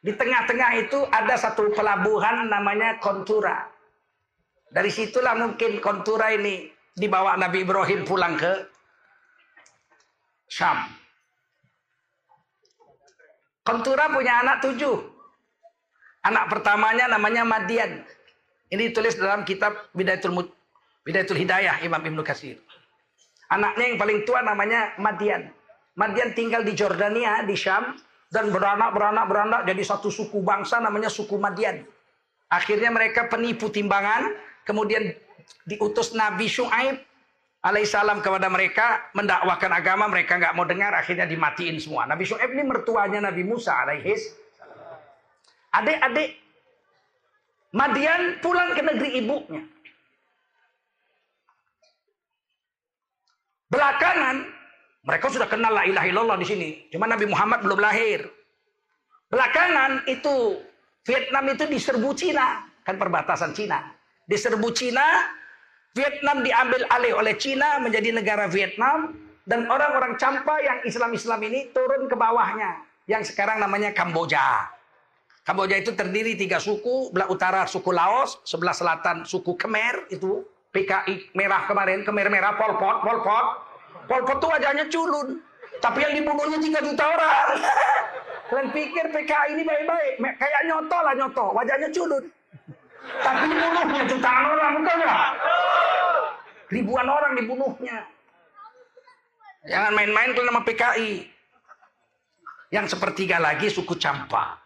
Di 0.00 0.16
tengah-tengah 0.16 0.70
itu 0.80 0.98
ada 1.12 1.36
satu 1.36 1.68
pelabuhan 1.76 2.48
namanya 2.48 2.96
Kontura. 2.96 3.68
Dari 4.72 4.88
situlah 4.88 5.36
mungkin 5.36 5.76
Kontura 5.84 6.32
ini 6.32 6.72
dibawa 6.96 7.36
Nabi 7.36 7.68
Ibrahim 7.68 8.08
pulang 8.08 8.40
ke 8.40 8.52
Syam. 10.48 10.88
Kontura 13.60 14.08
punya 14.08 14.40
anak 14.40 14.64
tujuh. 14.64 14.96
Anak 16.24 16.48
pertamanya 16.48 17.12
namanya 17.12 17.44
Madian. 17.44 18.00
Ini 18.72 18.92
ditulis 18.92 19.20
dalam 19.20 19.44
kitab 19.44 19.92
Bidayatul, 19.92 20.48
Bidayatul 21.04 21.38
Hidayah 21.38 21.84
Imam 21.84 22.00
Ibnu 22.00 22.24
Katsir. 22.24 22.56
Anaknya 23.50 23.84
yang 23.90 23.98
paling 23.98 24.22
tua 24.22 24.46
namanya 24.46 24.94
Madian. 25.02 25.50
Madian 25.98 26.30
tinggal 26.38 26.62
di 26.62 26.72
Jordania, 26.72 27.42
di 27.42 27.58
Syam. 27.58 27.98
Dan 28.30 28.54
beranak, 28.54 28.94
beranak, 28.94 29.26
beranak 29.26 29.60
jadi 29.66 29.82
satu 29.82 30.06
suku 30.06 30.38
bangsa 30.46 30.78
namanya 30.78 31.10
suku 31.10 31.34
Madian. 31.34 31.82
Akhirnya 32.46 32.94
mereka 32.94 33.26
penipu 33.26 33.66
timbangan. 33.74 34.30
Kemudian 34.62 35.10
diutus 35.66 36.14
Nabi 36.14 36.46
Shu'aib 36.46 37.02
alaihissalam 37.60 38.24
kepada 38.24 38.48
mereka 38.48 39.10
mendakwakan 39.12 39.72
agama 39.76 40.08
mereka 40.08 40.40
nggak 40.40 40.54
mau 40.56 40.64
dengar 40.64 40.96
akhirnya 40.96 41.28
dimatiin 41.28 41.76
semua 41.76 42.08
Nabi 42.08 42.24
Shu'aib 42.24 42.56
ini 42.56 42.64
mertuanya 42.64 43.28
Nabi 43.28 43.44
Musa 43.44 43.76
alaihis 43.76 44.32
adik-adik 45.76 46.40
Madian 47.70 48.42
pulang 48.42 48.74
ke 48.74 48.82
negeri 48.82 49.20
ibunya 49.20 49.62
Belakangan 53.70 54.36
mereka 55.00 55.32
sudah 55.32 55.48
kenal 55.48 55.72
la 55.72 55.88
ilaha 55.88 56.06
illallah 56.06 56.36
di 56.36 56.46
sini. 56.46 56.68
Cuma 56.92 57.08
Nabi 57.08 57.24
Muhammad 57.24 57.64
belum 57.64 57.80
lahir. 57.80 58.28
Belakangan 59.30 60.04
itu 60.10 60.60
Vietnam 61.06 61.44
itu 61.48 61.64
diserbu 61.64 62.10
Cina, 62.18 62.66
kan 62.84 62.98
perbatasan 63.00 63.56
Cina. 63.56 63.94
Diserbu 64.28 64.68
Cina, 64.74 65.30
Vietnam 65.96 66.42
diambil 66.44 66.84
alih 66.92 67.14
oleh 67.16 67.34
Cina 67.38 67.80
menjadi 67.80 68.10
negara 68.10 68.50
Vietnam 68.50 69.16
dan 69.48 69.70
orang-orang 69.70 70.18
Campa 70.20 70.60
yang 70.60 70.84
Islam-Islam 70.84 71.40
ini 71.46 71.72
turun 71.72 72.10
ke 72.10 72.14
bawahnya 72.18 72.84
yang 73.08 73.24
sekarang 73.24 73.62
namanya 73.62 73.94
Kamboja. 73.96 74.68
Kamboja 75.42 75.80
itu 75.80 75.96
terdiri 75.96 76.36
tiga 76.36 76.60
suku, 76.60 77.10
belah 77.10 77.26
utara 77.32 77.64
suku 77.64 77.90
Laos, 77.90 78.38
sebelah 78.44 78.76
selatan 78.76 79.24
suku 79.24 79.56
Khmer 79.56 80.12
itu 80.12 80.44
PKI 80.70 81.34
merah 81.34 81.66
kemarin, 81.66 82.06
Khmer 82.06 82.30
merah, 82.30 82.54
Pol 82.54 82.78
Pot, 82.78 83.02
Pol 83.02 83.18
Pot. 83.26 83.46
Pol 84.06 84.22
Pot 84.22 84.38
tuh 84.38 84.50
wajahnya 84.54 84.86
culun. 84.86 85.42
Tapi 85.82 85.98
yang 86.04 86.14
dibunuhnya 86.14 86.58
3 86.60 86.86
juta 86.86 87.04
orang. 87.10 87.46
Kalian 88.50 88.68
pikir 88.74 89.04
PKI 89.14 89.48
ini 89.54 89.62
baik-baik. 89.62 90.14
Kayak 90.38 90.62
nyoto 90.66 90.98
lah 90.98 91.14
nyoto. 91.14 91.46
Wajahnya 91.54 91.88
culun. 91.94 92.24
Tapi 93.00 93.44
dibunuhnya 93.46 94.02
jutaan 94.10 94.44
orang, 94.50 94.70
bukan 94.78 94.96
nggak? 95.00 95.20
Ribuan 96.70 97.06
orang 97.06 97.32
dibunuhnya. 97.38 97.98
Jangan 99.66 99.92
main-main 99.94 100.30
kalau 100.34 100.46
nama 100.50 100.62
PKI. 100.62 101.10
Yang 102.70 102.86
sepertiga 102.94 103.42
lagi 103.42 103.66
suku 103.70 103.98
Campa. 103.98 104.58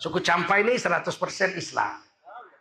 Suku 0.00 0.20
Campa 0.24 0.60
ini 0.60 0.76
100% 0.80 1.12
Islam. 1.60 2.00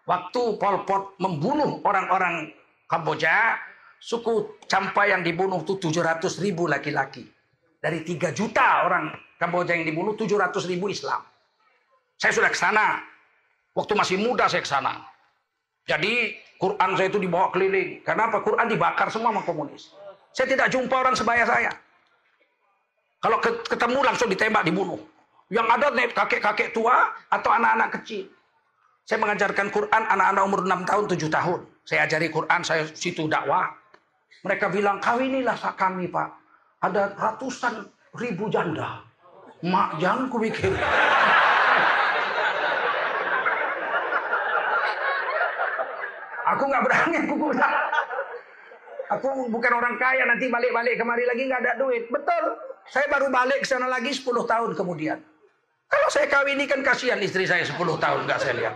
Waktu 0.04 0.42
Pol 0.60 0.84
Pot 0.84 1.16
membunuh 1.20 1.80
orang-orang 1.88 2.52
Kamboja, 2.92 3.56
suku 4.04 4.60
Campa 4.68 5.08
yang 5.08 5.24
dibunuh 5.24 5.63
itu 5.63 5.80
700 5.80 6.44
ribu 6.44 6.68
laki-laki. 6.68 7.24
Dari 7.80 8.04
3 8.04 8.36
juta 8.36 8.84
orang 8.84 9.16
Kamboja 9.39 9.76
yang 9.76 9.88
dibunuh, 9.88 10.16
700 10.20 10.68
ribu 10.68 10.92
Islam. 10.92 11.24
Saya 12.20 12.32
sudah 12.36 12.52
ke 12.52 12.60
sana. 12.60 13.00
Waktu 13.74 13.94
masih 13.96 14.18
muda 14.22 14.46
saya 14.52 14.62
ke 14.62 14.70
sana. 14.70 15.02
Jadi 15.88 16.36
Quran 16.60 16.96
saya 16.96 17.08
itu 17.12 17.20
dibawa 17.20 17.52
keliling. 17.52 18.04
Karena 18.04 18.32
apa? 18.32 18.39
Quran 18.44 18.72
dibakar 18.72 19.08
semua 19.12 19.36
sama 19.36 19.42
komunis. 19.44 19.92
Saya 20.32 20.48
tidak 20.52 20.68
jumpa 20.72 20.96
orang 20.96 21.16
sebaya 21.16 21.44
saya. 21.44 21.72
Kalau 23.24 23.39
ketemu 23.44 24.00
langsung 24.04 24.28
ditembak, 24.28 24.68
dibunuh. 24.68 25.00
Yang 25.48 25.68
ada 25.80 25.88
kakek-kakek 25.92 26.76
tua 26.76 27.08
atau 27.32 27.50
anak-anak 27.56 28.00
kecil. 28.00 28.28
Saya 29.04 29.20
mengajarkan 29.20 29.68
Quran 29.68 30.04
anak-anak 30.08 30.44
umur 30.48 30.62
6 30.63 30.88
tahun, 30.88 31.04
7 31.12 31.28
tahun. 31.28 31.60
Saya 31.84 32.08
ajari 32.08 32.32
Quran, 32.32 32.62
saya 32.63 32.88
situ 32.96 33.28
dakwah. 33.28 33.68
Mereka 34.48 34.72
bilang, 34.72 35.04
kawinilah 35.04 35.60
kami 35.76 36.08
pak. 36.08 36.32
Ada 36.80 37.12
ratusan 37.12 37.84
ribu 38.16 38.48
janda. 38.48 39.04
Mak 39.60 40.00
jangan 40.00 40.32
ku 40.32 40.39
mikir. 40.39 40.72
Aku 46.56 46.63
nggak 46.63 46.84
berani, 46.88 47.16
aku 47.28 47.36
bilang. 47.36 47.76
Aku 49.20 49.28
bukan 49.52 49.72
orang 49.84 49.96
kaya, 50.00 50.24
nanti 50.24 50.48
balik-balik 50.48 50.96
kemari 50.96 51.28
lagi 51.28 51.44
nggak 51.52 51.60
ada 51.60 51.74
duit. 51.76 52.08
Betul. 52.08 52.56
Saya 52.88 53.12
baru 53.12 53.28
balik 53.28 53.63
ke 53.63 53.68
sana 53.68 53.92
lagi 53.92 54.16
10 54.16 54.32
tahun 54.48 54.72
kemudian. 54.80 55.20
Kalau 55.94 56.10
saya 56.10 56.26
kawin 56.26 56.58
ini 56.58 56.66
kan 56.66 56.82
kasihan 56.82 57.22
istri 57.22 57.46
saya 57.46 57.62
10 57.62 57.78
tahun 57.78 58.26
nggak 58.26 58.40
saya 58.42 58.54
lihat. 58.58 58.76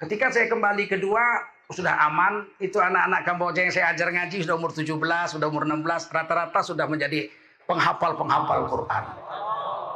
Ketika 0.00 0.32
saya 0.32 0.48
kembali 0.48 0.88
kedua, 0.88 1.44
sudah 1.68 1.92
aman. 2.08 2.48
Itu 2.56 2.80
anak-anak 2.80 3.20
Kamboja 3.28 3.60
yang 3.68 3.72
saya 3.72 3.92
ajar 3.92 4.08
ngaji 4.08 4.48
sudah 4.48 4.56
umur 4.56 4.72
17, 4.72 4.88
sudah 5.36 5.46
umur 5.52 5.68
16. 5.68 6.08
Rata-rata 6.08 6.60
sudah 6.64 6.88
menjadi 6.88 7.28
penghafal-penghafal 7.68 8.64
Quran. 8.64 9.04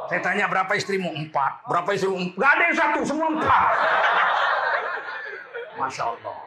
Saya 0.05 0.21
tanya 0.21 0.45
berapa 0.45 0.69
istrimu? 0.77 1.09
Empat. 1.09 1.65
Berapa 1.65 1.89
istrimu? 1.97 2.37
Gak 2.37 2.51
ada 2.53 2.63
yang 2.69 2.77
satu, 2.77 2.99
semua 3.01 3.27
empat. 3.33 3.73
Masya 5.81 6.03
Allah. 6.05 6.37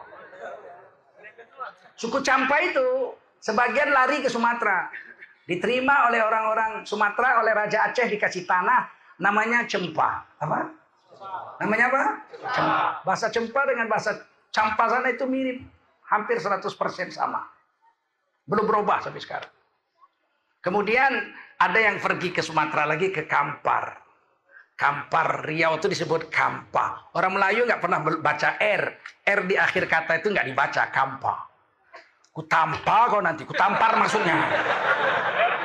Suku 1.99 2.23
Campa 2.23 2.63
itu 2.63 3.11
sebagian 3.43 3.91
lari 3.91 4.23
ke 4.23 4.31
Sumatera. 4.31 4.87
Diterima 5.43 6.07
oleh 6.07 6.23
orang-orang 6.23 6.87
Sumatera, 6.87 7.43
oleh 7.43 7.51
Raja 7.51 7.91
Aceh 7.91 8.07
dikasih 8.07 8.47
tanah 8.47 8.98
namanya 9.19 9.67
Cempa. 9.67 10.25
Apa? 10.39 10.59
Namanya 11.61 11.85
apa? 11.91 12.03
Cempa. 12.55 12.85
Bahasa 13.05 13.27
Cempa 13.29 13.61
dengan 13.67 13.85
bahasa 13.91 14.11
Campa 14.49 14.89
sana 14.89 15.13
itu 15.13 15.27
mirip. 15.29 15.61
Hampir 16.09 16.41
100% 16.41 16.65
sama. 17.13 17.45
Belum 18.49 18.65
berubah 18.65 18.97
sampai 19.05 19.21
sekarang. 19.21 19.51
Kemudian 20.65 21.11
ada 21.61 21.77
yang 21.77 22.01
pergi 22.01 22.33
ke 22.33 22.41
Sumatera 22.41 22.89
lagi 22.89 23.13
ke 23.13 23.29
Kampar. 23.29 24.01
Kampar 24.73 25.43
Riau 25.45 25.77
itu 25.77 25.91
disebut 25.91 26.31
Kampa. 26.31 27.11
Orang 27.13 27.37
Melayu 27.37 27.67
nggak 27.67 27.83
pernah 27.83 27.99
baca 28.01 28.57
R. 28.57 28.83
R 29.27 29.39
di 29.45 29.59
akhir 29.59 29.85
kata 29.85 30.23
itu 30.23 30.33
nggak 30.33 30.47
dibaca 30.49 30.83
Kampa. 30.89 31.35
Kutampa 32.31 33.11
kau 33.11 33.19
nanti, 33.19 33.43
kutampar 33.43 33.99
maksudnya. 33.99 34.37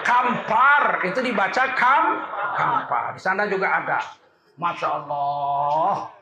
Kampar 0.02 1.06
itu 1.06 1.22
dibaca 1.22 1.62
kam, 1.78 2.04
kampar. 2.54 3.04
Di 3.14 3.20
sana 3.20 3.42
juga 3.50 3.68
ada. 3.82 3.98
Masya 4.54 4.88
Allah. 4.88 6.14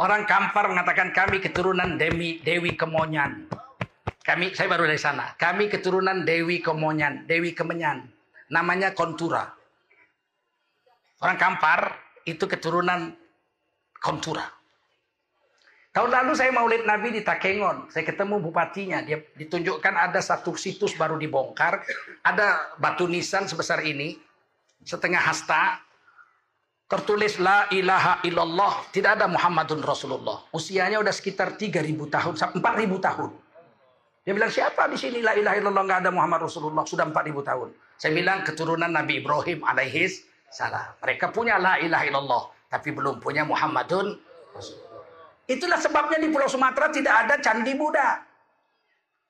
Orang 0.00 0.24
Kampar 0.24 0.64
mengatakan 0.64 1.12
kami 1.12 1.44
keturunan 1.44 2.00
Dewi, 2.00 2.40
Dewi 2.40 2.72
Kemonyan. 2.72 3.52
Kami, 4.24 4.56
saya 4.56 4.72
baru 4.72 4.88
dari 4.88 4.96
sana. 4.96 5.36
Kami 5.36 5.68
keturunan 5.68 6.24
Dewi 6.24 6.64
Kemonyan, 6.64 7.28
Dewi 7.28 7.52
Kemenyan. 7.52 8.08
Namanya 8.48 8.96
Kontura. 8.96 9.44
Orang 11.20 11.36
Kampar 11.36 12.00
itu 12.24 12.48
keturunan 12.48 13.12
Kontura. 14.00 14.48
Tahun 15.90 16.06
lalu 16.06 16.32
saya 16.38 16.54
maulid 16.54 16.86
Nabi 16.86 17.20
di 17.20 17.20
Takengon. 17.20 17.92
Saya 17.92 18.06
ketemu 18.06 18.40
bupatinya. 18.40 19.02
Dia 19.02 19.20
ditunjukkan 19.20 19.94
ada 19.98 20.22
satu 20.22 20.56
situs 20.56 20.96
baru 20.96 21.20
dibongkar. 21.20 21.82
Ada 22.24 22.78
batu 22.80 23.04
nisan 23.10 23.50
sebesar 23.50 23.84
ini. 23.84 24.29
Setengah 24.84 25.20
hasta. 25.20 25.80
Tertulis 26.90 27.38
La 27.38 27.70
ilaha 27.70 28.18
illallah. 28.26 28.90
Tidak 28.90 29.14
ada 29.14 29.30
Muhammadun 29.30 29.78
Rasulullah. 29.86 30.42
Usianya 30.50 30.98
udah 30.98 31.14
sekitar 31.14 31.54
3.000 31.54 31.86
tahun. 32.10 32.34
4.000 32.58 33.06
tahun. 33.06 33.30
Dia 34.26 34.32
bilang 34.34 34.50
siapa 34.50 34.90
di 34.90 34.98
sini 34.98 35.22
La 35.22 35.38
ilaha 35.38 35.54
illallah. 35.54 35.82
Nggak 35.86 36.00
ada 36.02 36.10
Muhammad 36.10 36.50
Rasulullah. 36.50 36.82
Sudah 36.82 37.06
4.000 37.06 37.46
tahun. 37.46 37.68
Saya 37.94 38.10
bilang 38.10 38.42
keturunan 38.42 38.90
Nabi 38.90 39.22
Ibrahim 39.22 39.62
alaihis 39.62 40.26
salah. 40.50 40.98
Mereka 40.98 41.30
punya 41.30 41.62
La 41.62 41.78
ilaha 41.78 42.04
illallah. 42.10 42.42
Tapi 42.66 42.90
belum 42.90 43.22
punya 43.22 43.46
Muhammadun 43.46 44.18
Rasulullah. 44.50 44.90
Itulah 45.50 45.78
sebabnya 45.82 46.18
di 46.22 46.30
Pulau 46.30 46.46
Sumatera 46.46 46.86
tidak 46.94 47.14
ada 47.26 47.34
candi 47.42 47.74
Buddha. 47.74 48.22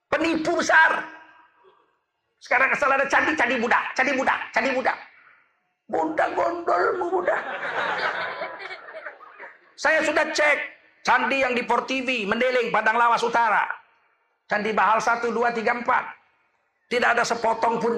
Penipu 0.09 0.53
besar. 0.53 1.01
Sekarang 2.41 2.73
asal 2.73 2.93
ada 2.93 3.09
candi, 3.09 3.33
candi 3.37 3.57
Buddha, 3.57 3.81
candi 3.97 4.13
Buddha, 4.13 4.37
candi 4.53 4.71
Buddha. 4.77 4.93
Buddha 5.91 6.31
gondolmu 6.31 7.07
Buddha. 7.11 7.37
Saya 9.75 10.07
sudah 10.07 10.31
cek 10.31 10.59
candi 11.03 11.43
yang 11.43 11.53
di 11.59 11.67
Port 11.67 11.91
TV, 11.91 12.23
Mendeling, 12.25 12.71
Padang 12.71 12.95
Lawas 12.95 13.27
Utara. 13.27 13.67
Candi 14.47 14.71
Bahal 14.71 15.03
1, 15.03 15.35
2, 15.35 15.35
3, 15.35 15.83
4. 15.83 16.91
Tidak 16.91 17.09
ada 17.11 17.23
sepotong 17.27 17.77
pun 17.83 17.95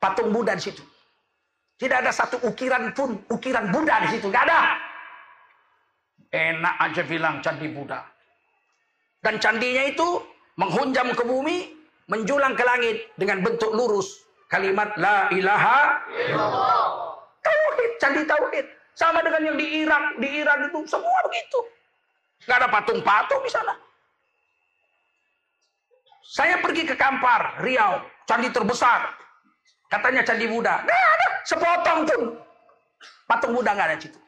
patung 0.00 0.32
Buddha 0.32 0.56
di 0.56 0.64
situ. 0.64 0.84
Tidak 1.76 1.98
ada 1.98 2.12
satu 2.14 2.40
ukiran 2.46 2.94
pun, 2.94 3.20
ukiran 3.28 3.68
Buddha 3.68 4.06
di 4.06 4.08
situ. 4.16 4.30
Tidak 4.30 4.44
ada. 4.48 4.78
Enak 6.32 6.74
aja 6.78 7.02
bilang 7.04 7.44
candi 7.44 7.68
Buddha. 7.68 8.00
Dan 9.20 9.36
candinya 9.42 9.84
itu 9.84 10.22
menghunjam 10.56 11.10
ke 11.12 11.22
bumi, 11.26 11.74
menjulang 12.06 12.54
ke 12.54 12.64
langit 12.64 12.96
dengan 13.18 13.42
bentuk 13.42 13.74
lurus. 13.74 14.21
Kalimat 14.52 14.92
La 15.00 15.32
ilaha 15.32 15.96
Tauhid, 17.40 17.92
candi 17.96 18.22
tauhid. 18.28 18.66
Sama 18.92 19.24
dengan 19.24 19.40
yang 19.48 19.56
di 19.56 19.80
Irak, 19.80 20.20
di 20.20 20.28
Iran 20.28 20.68
itu 20.68 20.84
semua 20.84 21.18
begitu. 21.24 21.58
Gak 22.44 22.60
ada 22.60 22.68
patung-patung 22.68 23.40
di 23.40 23.50
sana. 23.50 23.72
Saya 26.20 26.60
pergi 26.60 26.84
ke 26.84 26.92
Kampar, 26.92 27.64
Riau, 27.64 28.04
candi 28.28 28.52
terbesar. 28.52 29.16
Katanya 29.88 30.20
candi 30.20 30.44
Buddha. 30.44 30.84
Gak 30.84 31.02
ada, 31.16 31.28
sepotong 31.48 32.00
pun. 32.04 32.22
Patung 33.24 33.52
Buddha 33.56 33.72
gak 33.72 33.88
ada 33.88 33.96
situ. 33.96 34.20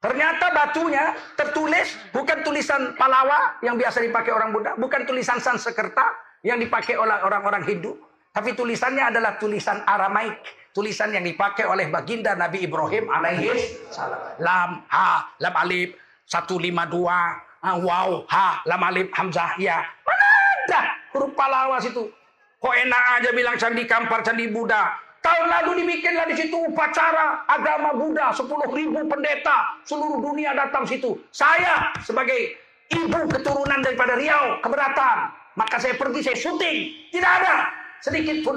Ternyata 0.00 0.46
batunya 0.52 1.16
tertulis 1.36 1.96
bukan 2.12 2.44
tulisan 2.44 2.92
Palawa 2.96 3.56
yang 3.60 3.76
biasa 3.76 4.04
dipakai 4.04 4.32
orang 4.32 4.52
Buddha, 4.52 4.72
bukan 4.76 5.04
tulisan 5.04 5.40
Sanskerta 5.40 6.12
yang 6.44 6.60
dipakai 6.60 6.96
oleh 6.96 7.20
orang-orang 7.24 7.64
Hindu, 7.64 7.96
tapi 8.34 8.50
tulisannya 8.58 9.14
adalah 9.14 9.38
tulisan 9.38 9.86
Aramaik, 9.86 10.42
tulisan 10.74 11.14
yang 11.14 11.22
dipakai 11.22 11.70
oleh 11.70 11.86
baginda 11.86 12.34
Nabi 12.34 12.66
Ibrahim 12.66 13.06
alaihi 13.06 13.78
salam. 13.94 14.18
Lam 14.42 14.82
ha 14.90 15.30
lam 15.38 15.54
alif 15.54 15.94
152 16.26 17.86
wow 17.86 18.10
ha 18.26 18.58
lam 18.66 18.82
alif 18.82 19.06
hamzah 19.14 19.54
ya. 19.54 19.86
Mana 20.02 20.26
ada 20.66 20.82
huruf 21.14 21.30
Palawa 21.38 21.78
situ? 21.78 22.10
Kok 22.58 22.74
enak 22.74 23.02
aja 23.22 23.30
bilang 23.30 23.54
candi 23.54 23.86
Kampar, 23.86 24.26
candi 24.26 24.50
Buddha. 24.50 24.98
Tahun 25.22 25.46
lalu 25.46 25.86
dibikinlah 25.86 26.26
di 26.26 26.36
situ 26.36 26.58
upacara 26.58 27.46
agama 27.46 27.94
Buddha, 27.96 28.34
10 28.34 28.50
ribu 28.76 29.00
pendeta, 29.08 29.78
seluruh 29.86 30.20
dunia 30.20 30.52
datang 30.52 30.84
situ. 30.84 31.16
Saya 31.30 31.94
sebagai 32.02 32.56
ibu 32.92 33.20
keturunan 33.30 33.80
daripada 33.80 34.20
Riau 34.20 34.60
keberatan, 34.60 35.32
maka 35.56 35.80
saya 35.80 35.96
pergi 35.96 36.20
saya 36.28 36.36
syuting, 36.36 37.08
tidak 37.08 37.32
ada 37.40 37.83
sedikit 38.04 38.44
pun 38.44 38.56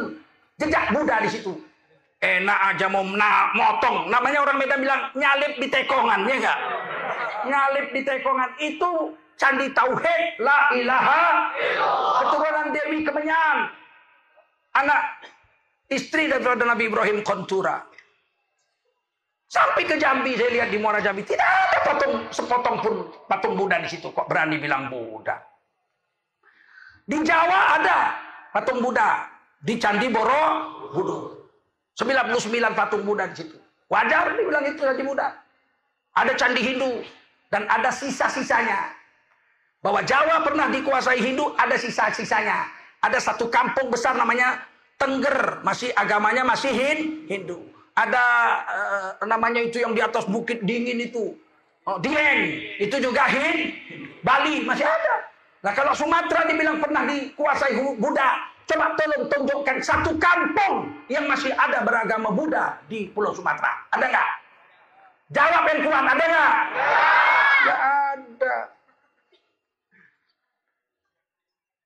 jejak 0.60 0.92
Buddha 0.92 1.24
di 1.24 1.32
situ. 1.32 1.56
Enak 2.18 2.74
aja 2.74 2.90
mau 2.90 3.06
na 3.06 3.54
motong, 3.54 4.10
namanya 4.10 4.42
orang 4.42 4.58
Medan 4.58 4.82
bilang 4.82 5.02
nyalip 5.14 5.54
di 5.62 5.70
tekongan, 5.70 6.26
ya 6.26 6.36
enggak? 6.42 6.60
Nyalip 7.46 7.88
di 7.94 8.02
tekongan 8.02 8.52
itu 8.58 9.14
candi 9.38 9.70
tauhid, 9.70 10.42
la 10.42 10.74
ilaha, 10.74 11.24
keturunan 12.26 12.68
Dewi 12.74 13.06
Kemenyan. 13.06 13.58
Anak 14.82 15.02
Istri 15.88 16.28
daripada 16.28 16.68
Nabi 16.68 16.92
Ibrahim 16.92 17.24
Kontura. 17.24 17.80
Sampai 19.48 19.88
ke 19.88 19.96
Jambi 19.96 20.36
saya 20.36 20.52
lihat 20.52 20.68
di 20.74 20.76
Muara 20.76 21.00
Jambi 21.00 21.24
tidak 21.24 21.48
ada 21.48 21.80
patung 21.88 22.14
sepotong 22.28 22.78
pun 22.84 22.96
patung 23.32 23.56
Buddha 23.56 23.80
di 23.80 23.88
situ 23.88 24.12
kok 24.12 24.28
berani 24.28 24.60
bilang 24.60 24.92
Buddha. 24.92 25.40
Di 27.08 27.16
Jawa 27.24 27.80
ada 27.80 28.12
patung 28.52 28.84
Buddha 28.84 29.37
di 29.68 29.76
Candi 29.76 30.08
Borobudur. 30.08 31.36
99 32.00 32.80
patung 32.80 33.04
Buddha 33.04 33.28
di 33.28 33.36
situ. 33.44 33.58
Wajar 33.92 34.40
dibilang 34.40 34.64
itu 34.64 34.80
Candi 34.80 35.04
Buddha. 35.04 35.28
Ada 36.18 36.34
candi 36.34 36.62
Hindu 36.66 37.06
dan 37.54 37.70
ada 37.70 37.94
sisa-sisanya. 37.94 38.90
Bahwa 39.86 40.02
Jawa 40.02 40.42
pernah 40.42 40.66
dikuasai 40.72 41.22
Hindu 41.22 41.54
ada 41.60 41.78
sisa-sisanya. 41.78 42.66
Ada 43.06 43.22
satu 43.22 43.52
kampung 43.54 43.94
besar 43.94 44.18
namanya 44.18 44.66
Tengger, 44.98 45.62
masih 45.62 45.94
agamanya 45.94 46.42
masih 46.42 46.74
Hindu 47.30 47.78
ada 47.98 48.24
uh, 48.70 49.26
namanya 49.26 49.66
itu 49.66 49.82
yang 49.82 49.98
di 49.98 50.02
atas 50.06 50.30
bukit 50.30 50.62
dingin 50.62 51.02
itu. 51.02 51.34
Oh, 51.90 51.98
Dieng, 51.98 52.62
itu 52.78 52.94
juga 53.02 53.26
Hin. 53.26 53.74
Bali 54.22 54.62
masih 54.62 54.86
ada. 54.86 55.26
Nah 55.66 55.74
kalau 55.74 55.98
Sumatera 55.98 56.46
dibilang 56.46 56.78
pernah 56.78 57.08
dikuasai 57.10 57.74
Buddha, 57.98 58.38
coba 58.68 58.94
tolong 59.00 59.24
tunjukkan 59.32 59.78
satu 59.80 60.12
kampung 60.20 60.92
yang 61.08 61.26
masih 61.26 61.56
ada 61.56 61.82
beragama 61.88 62.30
Buddha 62.36 62.76
di 62.92 63.08
Pulau 63.16 63.32
Sumatera. 63.32 63.88
Ada 63.96 64.06
nggak? 64.12 64.30
Jawab 65.32 65.64
yang 65.72 65.80
kuat, 65.88 66.06
ada 66.08 66.24
nggak? 66.24 66.56
Nggak 67.64 67.80
ada. 67.80 68.56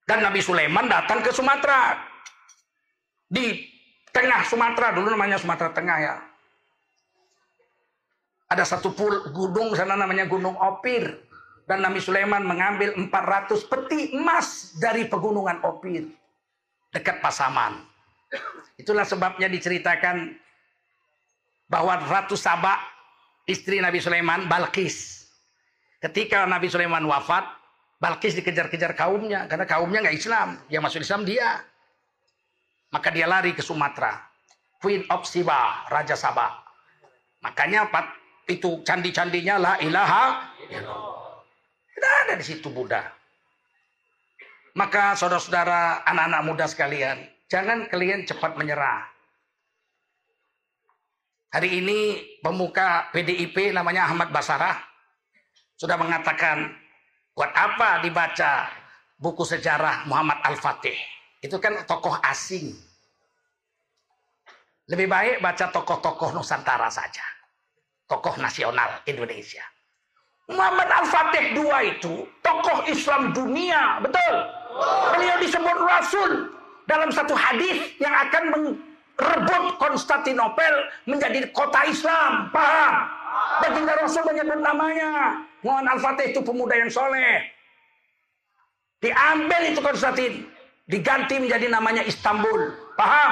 Dan 0.10 0.20
Nabi 0.28 0.42
Sulaiman 0.44 0.86
datang 0.90 1.24
ke 1.24 1.32
Sumatera. 1.32 1.96
Di 3.32 3.64
Tengah 4.12 4.44
Sumatera, 4.44 4.92
dulu 4.92 5.08
namanya 5.16 5.40
Sumatera 5.40 5.72
Tengah 5.72 5.98
ya. 6.04 6.16
Ada 8.52 8.68
satu 8.68 8.92
pul 8.92 9.32
gunung 9.32 9.72
sana 9.72 9.96
namanya 9.96 10.28
Gunung 10.28 10.60
Opir. 10.60 11.16
Dan 11.64 11.88
Nabi 11.88 12.04
Sulaiman 12.04 12.44
mengambil 12.44 12.92
400 13.00 13.64
peti 13.72 14.12
emas 14.12 14.76
dari 14.76 15.08
pegunungan 15.08 15.64
Opir. 15.64 16.12
Dekat 16.92 17.24
Pasaman. 17.24 17.88
Itulah 18.76 19.08
sebabnya 19.08 19.48
diceritakan 19.48 20.36
bahwa 21.72 21.96
Ratu 22.04 22.36
Sabak, 22.36 22.80
istri 23.48 23.80
Nabi 23.80 24.04
Sulaiman, 24.04 24.52
Balkis. 24.52 25.28
Ketika 26.04 26.44
Nabi 26.44 26.68
Sulaiman 26.68 27.08
wafat, 27.08 27.48
Balkis 28.02 28.36
dikejar-kejar 28.36 28.98
kaumnya. 28.98 29.48
Karena 29.48 29.64
kaumnya 29.64 30.04
nggak 30.04 30.18
Islam. 30.18 30.60
Yang 30.68 30.82
masuk 30.84 31.02
Islam 31.06 31.22
dia. 31.24 31.64
Maka 32.92 33.08
dia 33.14 33.30
lari 33.30 33.56
ke 33.56 33.64
Sumatera. 33.64 34.20
Queen 34.82 35.06
of 35.14 35.24
Siba, 35.24 35.88
Raja 35.88 36.18
Sabah. 36.18 36.60
Makanya 37.46 37.88
itu 38.50 38.82
candi-candinya 38.82 39.56
la 39.62 39.74
ilaha 39.80 40.50
Tidak 40.68 42.14
ada 42.26 42.34
di 42.34 42.46
situ 42.46 42.68
Buddha. 42.74 43.21
Maka 44.72 45.20
saudara-saudara, 45.20 46.08
anak-anak 46.08 46.42
muda 46.48 46.66
sekalian, 46.68 47.20
jangan 47.52 47.92
kalian 47.92 48.24
cepat 48.24 48.56
menyerah. 48.56 49.04
Hari 51.52 51.84
ini 51.84 52.00
pemuka 52.40 53.12
PDIP 53.12 53.76
namanya 53.76 54.08
Ahmad 54.08 54.32
Basarah 54.32 54.80
sudah 55.76 56.00
mengatakan 56.00 56.72
buat 57.36 57.52
apa 57.52 58.00
dibaca 58.00 58.72
buku 59.20 59.44
sejarah 59.44 60.08
Muhammad 60.08 60.40
Al-Fatih. 60.48 60.96
Itu 61.44 61.60
kan 61.60 61.84
tokoh 61.84 62.16
asing. 62.24 62.72
Lebih 64.88 65.12
baik 65.12 65.36
baca 65.44 65.68
tokoh-tokoh 65.76 66.32
Nusantara 66.32 66.88
saja. 66.88 67.24
Tokoh 68.08 68.40
nasional 68.40 69.04
Indonesia. 69.04 69.64
Muhammad 70.48 70.88
Al-Fatih 70.88 71.52
II 71.60 71.72
itu 71.84 72.24
tokoh 72.40 72.88
Islam 72.88 73.36
dunia, 73.36 74.00
betul. 74.00 74.61
Beliau 75.12 75.38
disebut 75.44 75.78
Rasul 75.84 76.32
dalam 76.88 77.10
satu 77.12 77.36
hadis 77.36 77.96
yang 78.00 78.12
akan 78.12 78.44
merebut 78.52 79.64
Konstantinopel 79.78 80.74
menjadi 81.08 81.48
kota 81.52 81.86
Islam. 81.88 82.50
Paham? 82.50 82.94
Baginda 83.62 83.94
Rasul 84.00 84.24
menyebut 84.28 84.60
namanya. 84.60 85.40
Muhammad 85.62 86.00
Al-Fatih 86.00 86.34
itu 86.34 86.40
pemuda 86.42 86.74
yang 86.74 86.90
soleh. 86.90 87.46
Diambil 89.02 89.62
itu 89.74 89.80
Konstantin 89.82 90.46
diganti 90.90 91.38
menjadi 91.38 91.68
namanya 91.70 92.04
Istanbul. 92.06 92.74
Paham? 92.98 93.32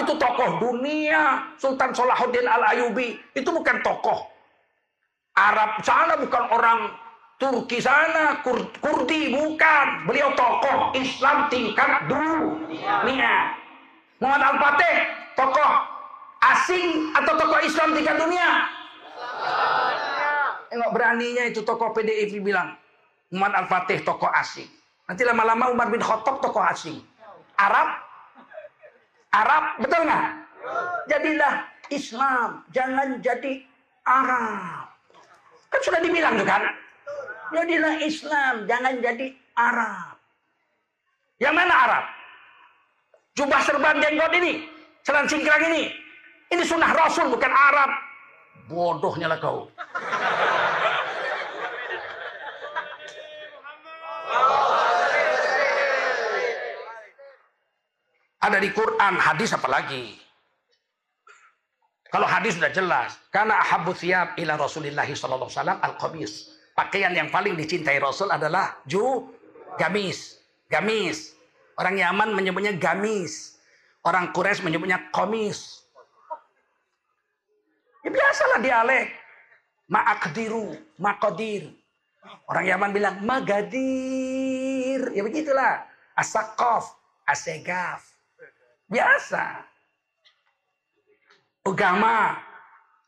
Itu 0.00 0.12
tokoh 0.16 0.62
dunia. 0.62 1.46
Sultan 1.60 1.92
Salahuddin 1.92 2.46
Al-Ayubi. 2.46 3.18
Itu 3.34 3.52
bukan 3.52 3.82
tokoh. 3.82 4.26
Arab 5.36 5.84
sana 5.84 6.16
bukan 6.16 6.44
orang 6.48 6.78
Turki 7.36 7.78
sana. 7.84 8.40
Kur 8.40 8.64
Kurdi 8.80 9.32
bukan. 9.36 10.08
Beliau 10.08 10.32
tokoh 10.32 10.96
Islam 10.96 11.52
tingkat 11.52 12.08
dunia. 12.08 13.52
Muhammad 14.16 14.56
Al-Fatih 14.56 14.96
tokoh 15.36 15.72
asing 16.40 17.12
atau 17.12 17.32
tokoh 17.36 17.60
Islam 17.60 17.92
tingkat 17.92 18.16
dunia? 18.16 18.48
Enggak 20.72 20.90
beraninya 20.96 21.44
itu 21.48 21.60
tokoh 21.60 21.92
PDIP 21.92 22.40
bilang. 22.40 22.72
Muhammad 23.28 23.64
Al-Fatih 23.64 24.00
tokoh 24.00 24.32
asing. 24.32 24.68
Nanti 25.06 25.22
lama-lama 25.22 25.70
Umar 25.70 25.92
bin 25.92 26.00
Khattab 26.00 26.40
tokoh 26.40 26.64
asing. 26.64 27.04
Arab? 27.60 28.00
Arab, 29.36 29.64
betul 29.84 30.08
nggak? 30.08 30.24
Jadilah 31.12 31.54
Islam, 31.92 32.64
jangan 32.72 33.20
jadi 33.20 33.62
Arab. 34.08 34.88
Kan 35.68 35.80
sudah 35.84 36.00
dibilang 36.00 36.40
tuh 36.40 36.48
kan? 36.48 36.62
Jadilah 37.54 37.94
Islam, 38.02 38.54
jangan 38.66 38.94
jadi 38.98 39.26
Arab. 39.54 40.18
Yang 41.38 41.54
mana 41.54 41.74
Arab? 41.74 42.04
Jubah 43.36 43.60
serban 43.62 44.00
jenggot 44.00 44.32
ini, 44.34 44.64
selan 45.04 45.28
singkrang 45.28 45.62
ini. 45.68 45.92
Ini 46.50 46.62
sunnah 46.64 46.90
Rasul 46.96 47.28
bukan 47.28 47.52
Arab. 47.52 47.90
Bodohnya 48.66 49.30
lah 49.30 49.38
kau. 49.38 49.68
Ada 58.46 58.62
di 58.62 58.70
Quran, 58.70 59.14
hadis 59.18 59.50
apalagi. 59.52 60.16
Kalau 62.08 62.24
hadis 62.30 62.54
sudah 62.56 62.70
jelas. 62.70 63.18
Karena 63.28 63.58
ahabu 63.58 63.90
thiyab 63.92 64.38
ila 64.38 64.56
Rasulillahi 64.56 65.12
sallallahu 65.12 65.50
alaihi 65.50 65.82
al-qamis. 65.82 66.55
Pakaian 66.76 67.16
yang 67.16 67.32
paling 67.32 67.56
dicintai 67.56 67.96
Rasul 67.96 68.28
adalah 68.28 68.76
ju 68.84 69.32
gamis. 69.80 70.36
Gamis. 70.68 71.32
Orang 71.80 71.96
Yaman 71.96 72.36
menyebutnya 72.36 72.76
gamis. 72.76 73.56
Orang 74.04 74.30
Quraisy 74.36 74.60
menyebutnya 74.60 75.08
komis. 75.08 75.80
Ya 78.04 78.12
biasalah 78.12 78.60
dialek. 78.60 79.08
Ma'akdiru, 79.88 80.76
maqadir. 81.00 81.72
Orang 82.44 82.68
Yaman 82.68 82.90
bilang 82.92 83.24
magadir. 83.24 85.00
Ya 85.16 85.22
begitulah. 85.24 85.88
Asakov, 86.12 86.86
asegaf. 87.24 88.04
Biasa. 88.86 89.64
Ugama. 91.66 92.45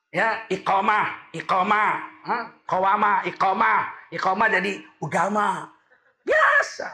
Ya, 0.08 0.48
iqamah, 0.48 1.36
iqamah, 1.36 1.90
kawama, 2.64 3.20
iqamah, 3.28 3.80
iqamah 4.08 4.46
jadi 4.48 4.80
ugama. 5.04 5.68
Biasa. 6.24 6.88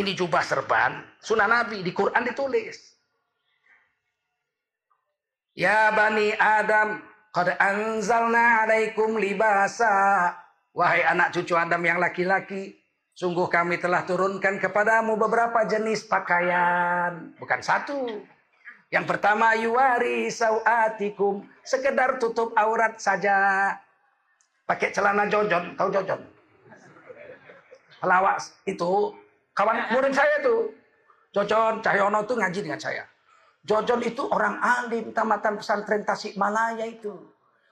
Ini 0.00 0.16
jubah 0.16 0.42
serban, 0.42 1.04
sunnah 1.20 1.46
Nabi 1.46 1.84
di 1.84 1.92
Quran 1.92 2.24
ditulis. 2.24 2.96
Ya 5.54 5.92
Bani 5.94 6.34
Adam, 6.34 6.98
qad 7.30 7.54
anzalna 7.60 8.66
alaikum 8.66 9.20
libasa. 9.20 10.34
Wahai 10.74 11.06
anak 11.06 11.30
cucu 11.30 11.54
Adam 11.54 11.78
yang 11.86 12.02
laki-laki, 12.02 12.74
Sungguh 13.14 13.46
kami 13.46 13.78
telah 13.78 14.02
turunkan 14.02 14.58
kepadamu 14.58 15.14
beberapa 15.14 15.62
jenis 15.70 16.02
pakaian. 16.10 17.30
Bukan 17.38 17.62
satu. 17.62 18.26
Yang 18.94 19.10
pertama 19.10 19.58
yuwari 19.58 20.30
sawatikum. 20.30 21.42
Sekedar 21.66 22.22
tutup 22.22 22.54
aurat 22.54 22.94
saja. 23.02 23.74
Pakai 24.70 24.94
celana 24.94 25.26
jojon. 25.26 25.74
Tahu 25.74 25.90
jojon? 25.90 26.22
Pelawak 27.98 28.38
itu. 28.70 29.10
Kawan 29.58 29.90
murid 29.90 30.14
saya 30.14 30.38
tuh. 30.46 30.70
Jojon 31.34 31.82
Cahyono 31.82 32.22
tuh 32.22 32.38
ngaji 32.38 32.60
dengan 32.62 32.78
saya. 32.78 33.02
Jojon 33.66 33.98
itu 34.06 34.22
orang 34.30 34.62
alim 34.62 35.10
tamatan 35.10 35.58
pesantren 35.58 36.06
Tasikmalaya 36.06 36.86
itu. 36.86 37.10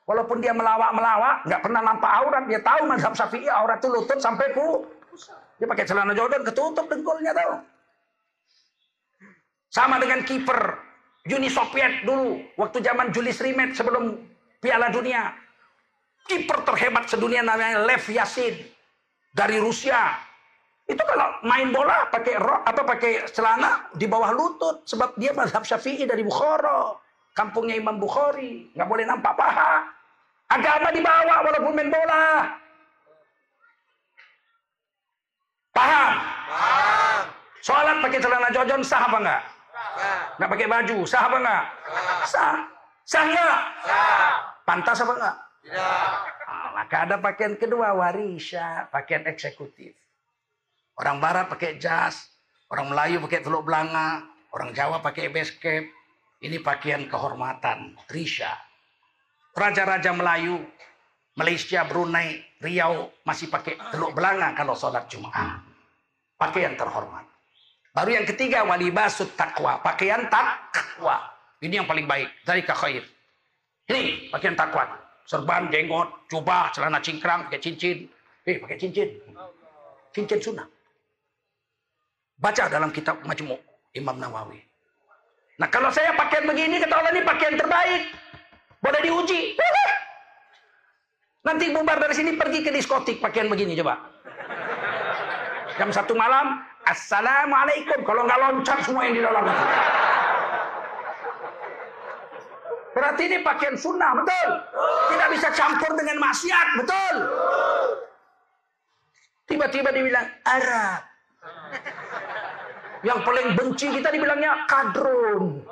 Walaupun 0.03 0.43
dia 0.43 0.51
melawak-melawak, 0.51 1.47
nggak 1.47 1.63
pernah 1.63 1.81
nampak 1.87 2.11
aurat. 2.11 2.43
Dia 2.51 2.59
tahu 2.59 2.91
mazhab 2.91 3.15
syafi'i 3.15 3.47
aurat 3.47 3.79
itu 3.79 3.87
lutut 3.87 4.19
sampai 4.19 4.51
pu 4.51 4.83
dia 5.63 5.71
pakai 5.71 5.87
celana 5.87 6.11
Jordan 6.11 6.43
ketutup 6.43 6.91
dengkulnya 6.91 7.31
tahu. 7.31 7.55
Sama 9.71 10.03
dengan 10.03 10.27
kiper 10.27 10.75
Uni 11.31 11.47
Soviet 11.47 12.03
dulu. 12.03 12.43
Waktu 12.59 12.83
zaman 12.83 13.15
Julius 13.15 13.39
Rimet 13.39 13.79
sebelum 13.79 14.19
Piala 14.59 14.91
Dunia. 14.91 15.31
Kiper 16.27 16.67
terhebat 16.67 17.07
sedunia 17.07 17.47
namanya 17.47 17.87
Lev 17.87 18.03
Yasin. 18.11 18.59
Dari 19.31 19.63
Rusia. 19.63 20.19
Itu 20.91 20.99
kalau 20.99 21.39
main 21.47 21.71
bola 21.71 22.11
pakai 22.11 22.35
rok 22.43 22.67
apa 22.67 22.83
pakai 22.83 23.13
celana 23.31 23.87
di 23.95 24.11
bawah 24.11 24.35
lutut. 24.35 24.83
Sebab 24.91 25.15
dia 25.15 25.31
mazhab 25.31 25.63
syafi'i 25.63 26.03
dari 26.11 26.27
Bukhara. 26.27 26.99
Kampungnya 27.39 27.79
Imam 27.79 28.03
Bukhari. 28.03 28.75
Nggak 28.75 28.89
boleh 28.91 29.05
nampak 29.07 29.39
paha. 29.39 29.87
Agama 30.51 30.91
dibawa 30.91 31.47
walaupun 31.47 31.73
main 31.73 31.89
bola. 31.89 32.51
Paham? 35.73 36.13
Paham. 36.51 37.25
Sholat 37.63 37.97
pakai 38.05 38.21
celana 38.21 38.49
jojon 38.53 38.83
sah 38.85 39.07
apa 39.07 39.19
enggak? 39.23 39.43
Sah. 39.93 40.21
Enggak 40.37 40.51
pakai 40.57 40.69
baju, 40.69 40.99
sah 41.05 41.23
apa 41.29 41.37
enggak? 41.39 41.65
Sah. 42.29 42.57
Sah 43.05 43.23
enggak? 43.29 43.57
Sah. 43.85 44.31
Pantas 44.65 44.99
apa 45.05 45.13
enggak? 45.19 45.37
Tidak. 45.63 46.11
Nah, 46.53 46.69
maka 46.75 46.97
ada 47.07 47.17
pakaian 47.23 47.55
kedua 47.55 47.95
warisya, 47.95 48.91
pakaian 48.91 49.25
eksekutif. 49.31 49.95
Orang 50.99 51.23
barat 51.23 51.49
pakai 51.49 51.81
jas, 51.81 52.29
orang 52.69 52.93
Melayu 52.93 53.17
pakai 53.25 53.41
teluk 53.41 53.65
belanga, 53.65 54.27
orang 54.53 54.77
Jawa 54.77 55.01
pakai 55.01 55.33
basket. 55.33 55.89
Ini 56.43 56.59
pakaian 56.59 57.07
kehormatan, 57.07 57.95
risha. 58.11 58.51
Raja-raja 59.55 60.11
Melayu, 60.11 60.59
Malaysia, 61.39 61.87
Brunei, 61.87 62.43
Riau 62.59 63.15
masih 63.23 63.47
pakai 63.47 63.79
teluk 63.95 64.13
belanga 64.13 64.51
kalau 64.59 64.75
sholat 64.75 65.07
Jumat. 65.07 65.63
Pakaian 66.37 66.75
terhormat. 66.75 67.32
Baru 67.93 68.09
yang 68.09 68.25
ketiga 68.25 68.65
walibasut 68.65 69.37
takwa, 69.37 69.77
pakaian 69.85 70.25
takwa. 70.33 71.21
Ini 71.61 71.85
yang 71.85 71.89
paling 71.89 72.09
baik 72.09 72.29
dari 72.49 72.65
khair. 72.65 73.05
Ini 73.93 74.33
pakaian 74.33 74.57
takwa. 74.57 74.89
Serban, 75.29 75.69
jenggot, 75.69 76.09
jubah, 76.33 76.73
celana 76.73 76.99
cingkrang, 77.05 77.47
pakai 77.47 77.61
cincin. 77.61 78.09
Eh, 78.49 78.57
pakai 78.59 78.81
cincin. 78.81 79.13
Cincin 80.11 80.41
sunnah. 80.41 80.67
Baca 82.41 82.67
dalam 82.67 82.91
kitab 82.91 83.21
Majmu' 83.23 83.61
Imam 83.95 84.17
Nawawi. 84.19 84.59
Nah 85.61 85.69
kalau 85.69 85.93
saya 85.93 86.17
pakaian 86.17 86.49
begini, 86.49 86.81
kata 86.81 86.97
Allah 86.97 87.13
ini 87.13 87.23
pakaian 87.23 87.55
terbaik. 87.55 88.03
Boleh 88.83 89.01
diuji. 89.05 89.55
Nanti 91.43 91.75
bubar 91.75 91.99
dari 91.99 92.15
sini 92.15 92.39
pergi 92.39 92.63
ke 92.63 92.71
diskotik 92.71 93.19
pakaian 93.19 93.51
begini 93.51 93.75
coba. 93.79 93.99
Jam 95.75 95.91
satu 95.91 96.15
malam, 96.15 96.63
Assalamualaikum. 96.83 98.03
Kalau 98.03 98.23
nggak 98.27 98.41
loncat 98.43 98.79
semua 98.83 99.03
yang 99.07 99.15
di 99.15 99.23
dalam. 99.23 99.45
Berarti 102.93 103.23
ini 103.25 103.39
pakaian 103.41 103.77
sunnah, 103.79 104.13
betul? 104.21 104.49
Tidak 105.15 105.29
bisa 105.33 105.49
campur 105.57 105.91
dengan 105.97 106.17
maksiat, 106.21 106.67
betul? 106.77 107.17
Tiba-tiba 109.49 109.91
dibilang 109.95 110.29
Arab. 110.45 111.01
Yang 113.03 113.19
paling 113.27 113.49
benci 113.59 113.87
kita 113.99 114.09
dibilangnya 114.13 114.69
kadrun. 114.71 115.65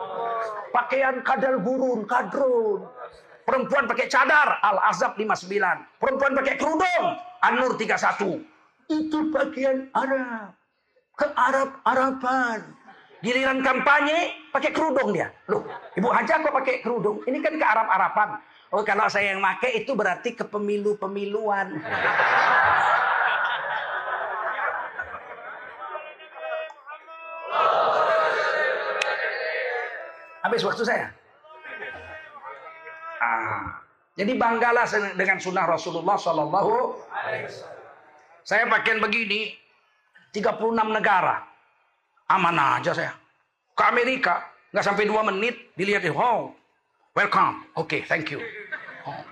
Pakaian 0.74 1.22
kadal 1.22 1.62
gurun, 1.62 2.08
kadrun. 2.08 2.88
Perempuan 3.46 3.86
pakai 3.86 4.06
cadar, 4.06 4.62
Al-Azab 4.62 5.18
59. 5.18 5.50
Perempuan 5.98 6.32
pakai 6.38 6.54
kerudung, 6.54 7.04
An-Nur 7.42 7.74
31. 7.78 8.46
Itu 8.90 9.30
bagian 9.30 9.90
Arab. 9.94 10.59
Ke 11.20 11.28
Arab-Araban. 11.36 12.60
Giliran 13.20 13.60
kampanye, 13.60 14.32
pakai 14.48 14.72
kerudung 14.72 15.12
dia. 15.12 15.28
Loh, 15.52 15.60
Ibu 15.92 16.08
Haja 16.08 16.40
kok 16.40 16.56
pakai 16.56 16.80
kerudung? 16.80 17.20
Ini 17.28 17.44
kan 17.44 17.52
ke 17.60 17.66
Arab-Araban. 17.68 18.40
Oh, 18.72 18.80
kalau 18.80 19.04
saya 19.12 19.36
yang 19.36 19.44
pakai 19.44 19.84
itu 19.84 19.92
berarti 19.92 20.32
ke 20.32 20.48
pemilu-pemiluan. 20.48 21.76
Habis 30.40 30.64
waktu 30.64 30.82
saya. 30.88 31.06
Ah, 33.20 33.84
jadi 34.16 34.32
banggalah 34.40 34.88
dengan 35.12 35.36
sunnah 35.36 35.68
Rasulullah 35.68 36.16
Sallallahu 36.16 36.96
Saya 38.40 38.64
pakaian 38.64 39.04
begini, 39.04 39.52
36 40.32 40.96
negara. 40.96 41.42
Aman 42.30 42.54
aja 42.54 42.94
saya. 42.94 43.12
Ke 43.74 43.82
Amerika, 43.90 44.46
nggak 44.70 44.84
sampai 44.86 45.04
dua 45.10 45.26
menit, 45.26 45.74
dilihat, 45.74 46.06
oh, 46.14 46.54
welcome. 47.18 47.66
Oke, 47.74 47.98
okay, 47.98 48.00
thank 48.06 48.30
you. 48.30 48.38
Oh. 49.06 49.24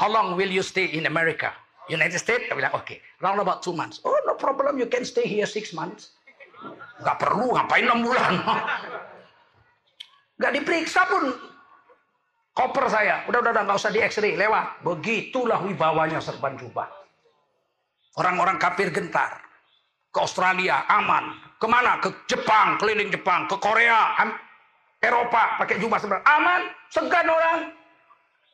How 0.00 0.08
long 0.10 0.34
will 0.34 0.50
you 0.50 0.64
stay 0.64 0.90
in 0.90 1.06
America? 1.06 1.54
United 1.90 2.18
States? 2.22 2.46
Saya 2.46 2.56
bilang, 2.56 2.72
oke. 2.72 2.86
Okay. 2.86 2.98
Round 3.20 3.42
about 3.42 3.60
two 3.60 3.74
months. 3.74 3.98
Oh, 4.06 4.14
no 4.24 4.38
problem. 4.38 4.78
You 4.78 4.86
can 4.86 5.02
stay 5.02 5.26
here 5.26 5.44
six 5.44 5.74
months. 5.74 6.14
Gak 7.02 7.18
perlu, 7.18 7.52
ngapain 7.52 7.84
enam 7.84 8.06
bulan. 8.06 8.32
Gak 10.40 10.52
diperiksa 10.56 11.04
pun. 11.10 11.36
Koper 12.54 12.86
saya. 12.88 13.26
Udah, 13.28 13.44
udah, 13.44 13.52
udah. 13.52 13.62
Gak 13.66 13.76
usah 13.76 13.92
di 13.92 14.00
x-ray. 14.00 14.38
Lewat. 14.38 14.86
Begitulah 14.86 15.60
wibawanya 15.60 16.22
serban 16.22 16.56
jubah. 16.56 16.88
Orang-orang 18.16 18.56
kafir 18.56 18.88
gentar. 18.88 19.49
Ke 20.10 20.26
Australia 20.26 20.82
aman. 20.90 21.38
Ke 21.62 21.66
mana? 21.70 22.02
Ke 22.02 22.10
Jepang, 22.26 22.74
keliling 22.82 23.14
Jepang. 23.14 23.46
Ke 23.46 23.54
Korea, 23.62 24.10
Eropa 24.98 25.54
pakai 25.62 25.78
jubah 25.78 26.02
serban. 26.02 26.18
Aman. 26.26 26.66
Segan 26.90 27.30
orang. 27.30 27.70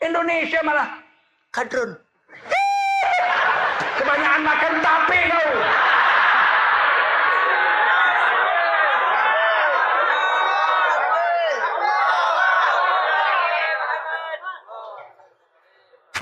Indonesia 0.04 0.60
malah 0.60 1.00
kadrun. 1.48 1.96
Kebanyakan 3.96 4.42
makan 4.44 4.74
tape 4.84 5.20
kau. 5.32 5.50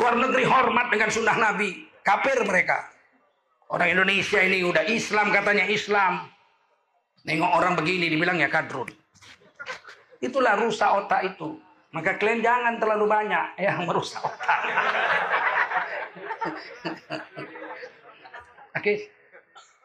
Luar 0.04 0.14
negeri 0.20 0.44
hormat 0.44 0.86
dengan 0.94 1.08
sunnah 1.10 1.36
Nabi. 1.40 1.90
Kafir 2.04 2.38
mereka. 2.46 2.93
Orang 3.72 3.88
Indonesia 3.88 4.40
ini 4.44 4.60
udah 4.64 4.84
Islam 4.86 5.32
katanya 5.32 5.64
Islam. 5.68 6.28
Nengok 7.24 7.52
orang 7.56 7.74
begini 7.80 8.12
dibilangnya 8.12 8.52
kadrun. 8.52 8.92
Itulah 10.20 10.60
rusak 10.60 10.88
otak 11.04 11.36
itu. 11.36 11.56
Maka 11.94 12.18
kalian 12.18 12.42
jangan 12.42 12.76
terlalu 12.82 13.06
banyak 13.06 13.46
yang 13.56 13.86
merusak 13.86 14.20
otak. 14.20 14.60
Oke. 18.74 18.82
Okay. 18.82 18.96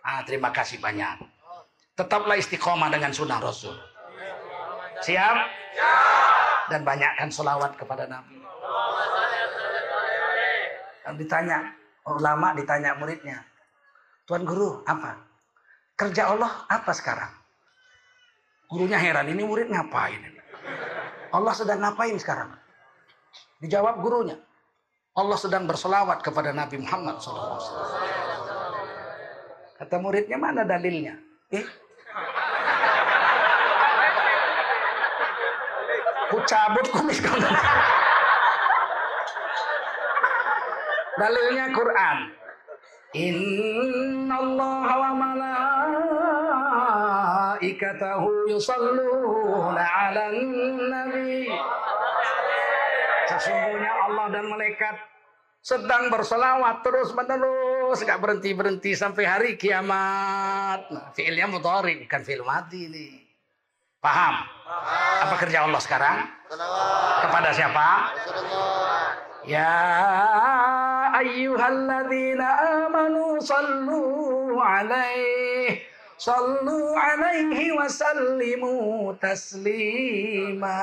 Ah, 0.03 0.25
terima 0.25 0.49
kasih 0.49 0.81
banyak. 0.81 1.21
Tetaplah 1.93 2.39
istiqomah 2.39 2.89
dengan 2.89 3.11
sunnah 3.13 3.37
Rasul. 3.37 3.75
Siap? 5.05 5.37
Dan 6.71 6.81
banyakkan 6.81 7.29
solawat 7.29 7.77
kepada 7.77 8.09
Nabi. 8.09 8.39
Ditanya 11.19 11.73
ulama, 12.05 12.53
ditanya 12.53 12.97
muridnya. 12.97 13.48
Tuan 14.29 14.45
guru, 14.45 14.85
apa? 14.85 15.17
Kerja 15.97 16.29
Allah 16.29 16.61
apa 16.69 16.93
sekarang? 16.93 17.33
Gurunya 18.69 19.01
heran, 19.01 19.25
ini 19.25 19.41
murid 19.41 19.73
ngapain? 19.73 20.21
Allah 21.33 21.53
sedang 21.57 21.81
ngapain 21.81 22.13
sekarang? 22.21 22.53
Dijawab 23.57 23.97
gurunya. 24.05 24.37
Allah 25.17 25.33
sedang 25.33 25.65
berselawat 25.65 26.21
kepada 26.21 26.53
Nabi 26.53 26.77
Muhammad 26.77 27.17
SAW. 27.17 27.57
Kata 29.81 29.97
muridnya, 29.97 30.37
mana 30.37 30.61
dalilnya? 30.61 31.17
Eh, 31.49 31.65
ku 36.29 36.37
cabut 36.45 36.85
kumis 36.93 37.17
kamu. 37.17 37.49
Dalilnya 41.17 41.65
Quran. 41.73 42.17
Inna 43.17 44.37
Allah 44.37 44.85
wa 44.85 45.17
malaikatahu 47.57 48.53
yusalluna 48.53 49.81
ala 49.81 50.29
nabi. 50.29 51.49
Sesungguhnya 53.33 53.91
Allah 54.05 54.25
dan 54.29 54.45
malaikat 54.45 54.93
sedang 55.65 56.13
berselawat 56.13 56.85
terus 56.85 57.09
menerus 57.17 58.05
gak 58.05 58.21
berhenti 58.21 58.53
berhenti 58.53 58.93
sampai 58.93 59.25
hari 59.25 59.57
kiamat. 59.57 60.93
Nah, 60.93 61.09
fiilnya 61.17 61.49
mudhari 61.49 62.05
bukan 62.05 62.21
fiil 62.21 62.45
mati 62.45 62.93
ini. 62.93 63.25
Paham? 63.97 64.37
Apa 65.25 65.35
kerja 65.41 65.65
Allah 65.65 65.81
sekarang? 65.81 66.29
Kepada 67.25 67.49
siapa? 67.57 68.13
Ya 69.49 69.73
ayyuhalladzina 71.19 72.47
amanu 72.87 73.39
sallu 73.43 74.55
alaihi 74.57 75.89
Sallu 76.19 76.99
alaihi 76.99 77.71
wa 77.71 77.87
sallimu 77.87 79.15
taslima. 79.23 80.75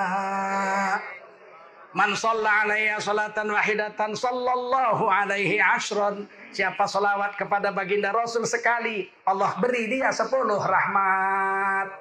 Man 1.92 2.16
shalla 2.16 2.64
alaiya 2.64 2.96
salatan 2.96 3.52
wahidatan 3.52 4.16
sallallahu 4.16 5.04
alaihi 5.04 5.60
ashran. 5.60 6.24
Siapa 6.56 6.88
salawat 6.88 7.36
kepada 7.36 7.68
baginda 7.68 8.16
Rasul 8.16 8.48
sekali, 8.48 9.12
Allah 9.28 9.60
beri 9.60 9.92
dia 9.92 10.08
sepuluh 10.08 10.56
rahmat. 10.56 11.92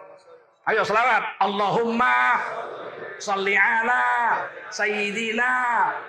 Ayo 0.72 0.88
salawat. 0.88 1.36
Allahumma 1.44 2.40
salli 3.20 3.60
ala 3.60 4.48
sayyidina 4.72 5.52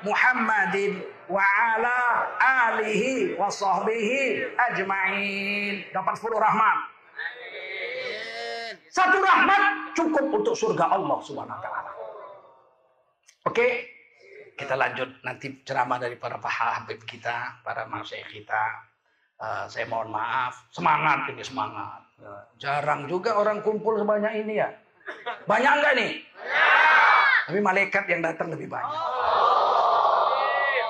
Muhammadin 0.07 1.03
wa 1.27 1.43
ala 1.43 1.99
alihi 2.39 3.35
wa 3.35 3.51
sahbihi 3.51 4.55
ajma'in. 4.55 5.91
Dapat 5.91 6.13
sepuluh 6.19 6.39
rahmat. 6.39 6.79
Satu 8.91 9.21
rahmat 9.21 9.93
cukup 9.93 10.27
untuk 10.33 10.55
surga 10.57 10.89
Allah 10.97 11.19
Subhanahu 11.21 11.59
wa 11.59 11.63
taala. 11.63 11.93
Oke, 13.47 13.67
kita 14.57 14.73
lanjut 14.73 15.21
nanti 15.21 15.61
ceramah 15.63 16.01
dari 16.01 16.17
para 16.17 16.41
Habib 16.41 17.05
kita, 17.05 17.61
para 17.61 17.85
masyayikh 17.85 18.43
kita. 18.43 18.65
Uh, 19.37 19.69
saya 19.69 19.85
mohon 19.85 20.09
maaf, 20.09 20.65
semangat 20.73 21.29
ini 21.29 21.45
semangat. 21.45 22.01
Uh, 22.17 22.41
jarang 22.57 23.05
juga 23.05 23.37
orang 23.37 23.61
kumpul 23.61 24.01
sebanyak 24.01 24.33
ini 24.33 24.65
ya. 24.65 24.73
Banyak 25.45 25.73
enggak 25.77 25.95
nih? 26.01 26.13
Banyak. 26.25 26.97
Tapi 27.47 27.61
malaikat 27.63 28.05
yang 28.09 28.25
datang 28.25 28.49
lebih 28.51 28.67
banyak. 28.67 28.97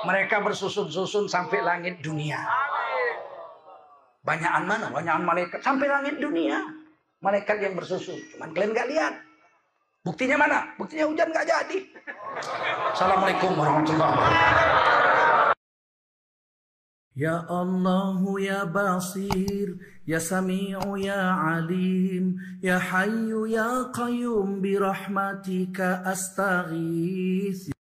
Mereka 0.07 0.39
bersusun-susun 0.39 1.27
sampai 1.27 1.59
langit 1.59 1.99
dunia. 1.99 2.39
Banyakan 4.23 4.63
mana? 4.63 4.87
Banyakan 4.87 5.23
malaikat 5.27 5.59
sampai 5.59 5.91
langit 5.91 6.15
dunia. 6.23 6.63
Malaikat 7.19 7.59
yang 7.59 7.75
bersusun. 7.75 8.15
Cuman 8.31 8.55
kalian 8.55 8.71
nggak 8.71 8.87
lihat. 8.87 9.13
Buktinya 10.07 10.39
mana? 10.39 10.63
Buktinya 10.79 11.11
hujan 11.11 11.27
nggak 11.27 11.43
jadi. 11.43 11.79
Assalamualaikum 12.95 13.51
warahmatullahi 13.59 14.11
wabarakatuh. 14.15 15.55
Ya 17.17 17.43
Allah 17.49 18.21
ya 18.37 18.61
Basir 18.69 19.81
Ya 20.05 20.21
Sami'u 20.21 21.01
ya 21.01 21.33
Alim 21.57 22.37
Ya 22.61 22.77
Hayyu 22.77 23.49
ya 23.49 23.89
Qayyum 23.89 24.61
Birahmatika 24.61 26.05
astaghith 26.05 27.73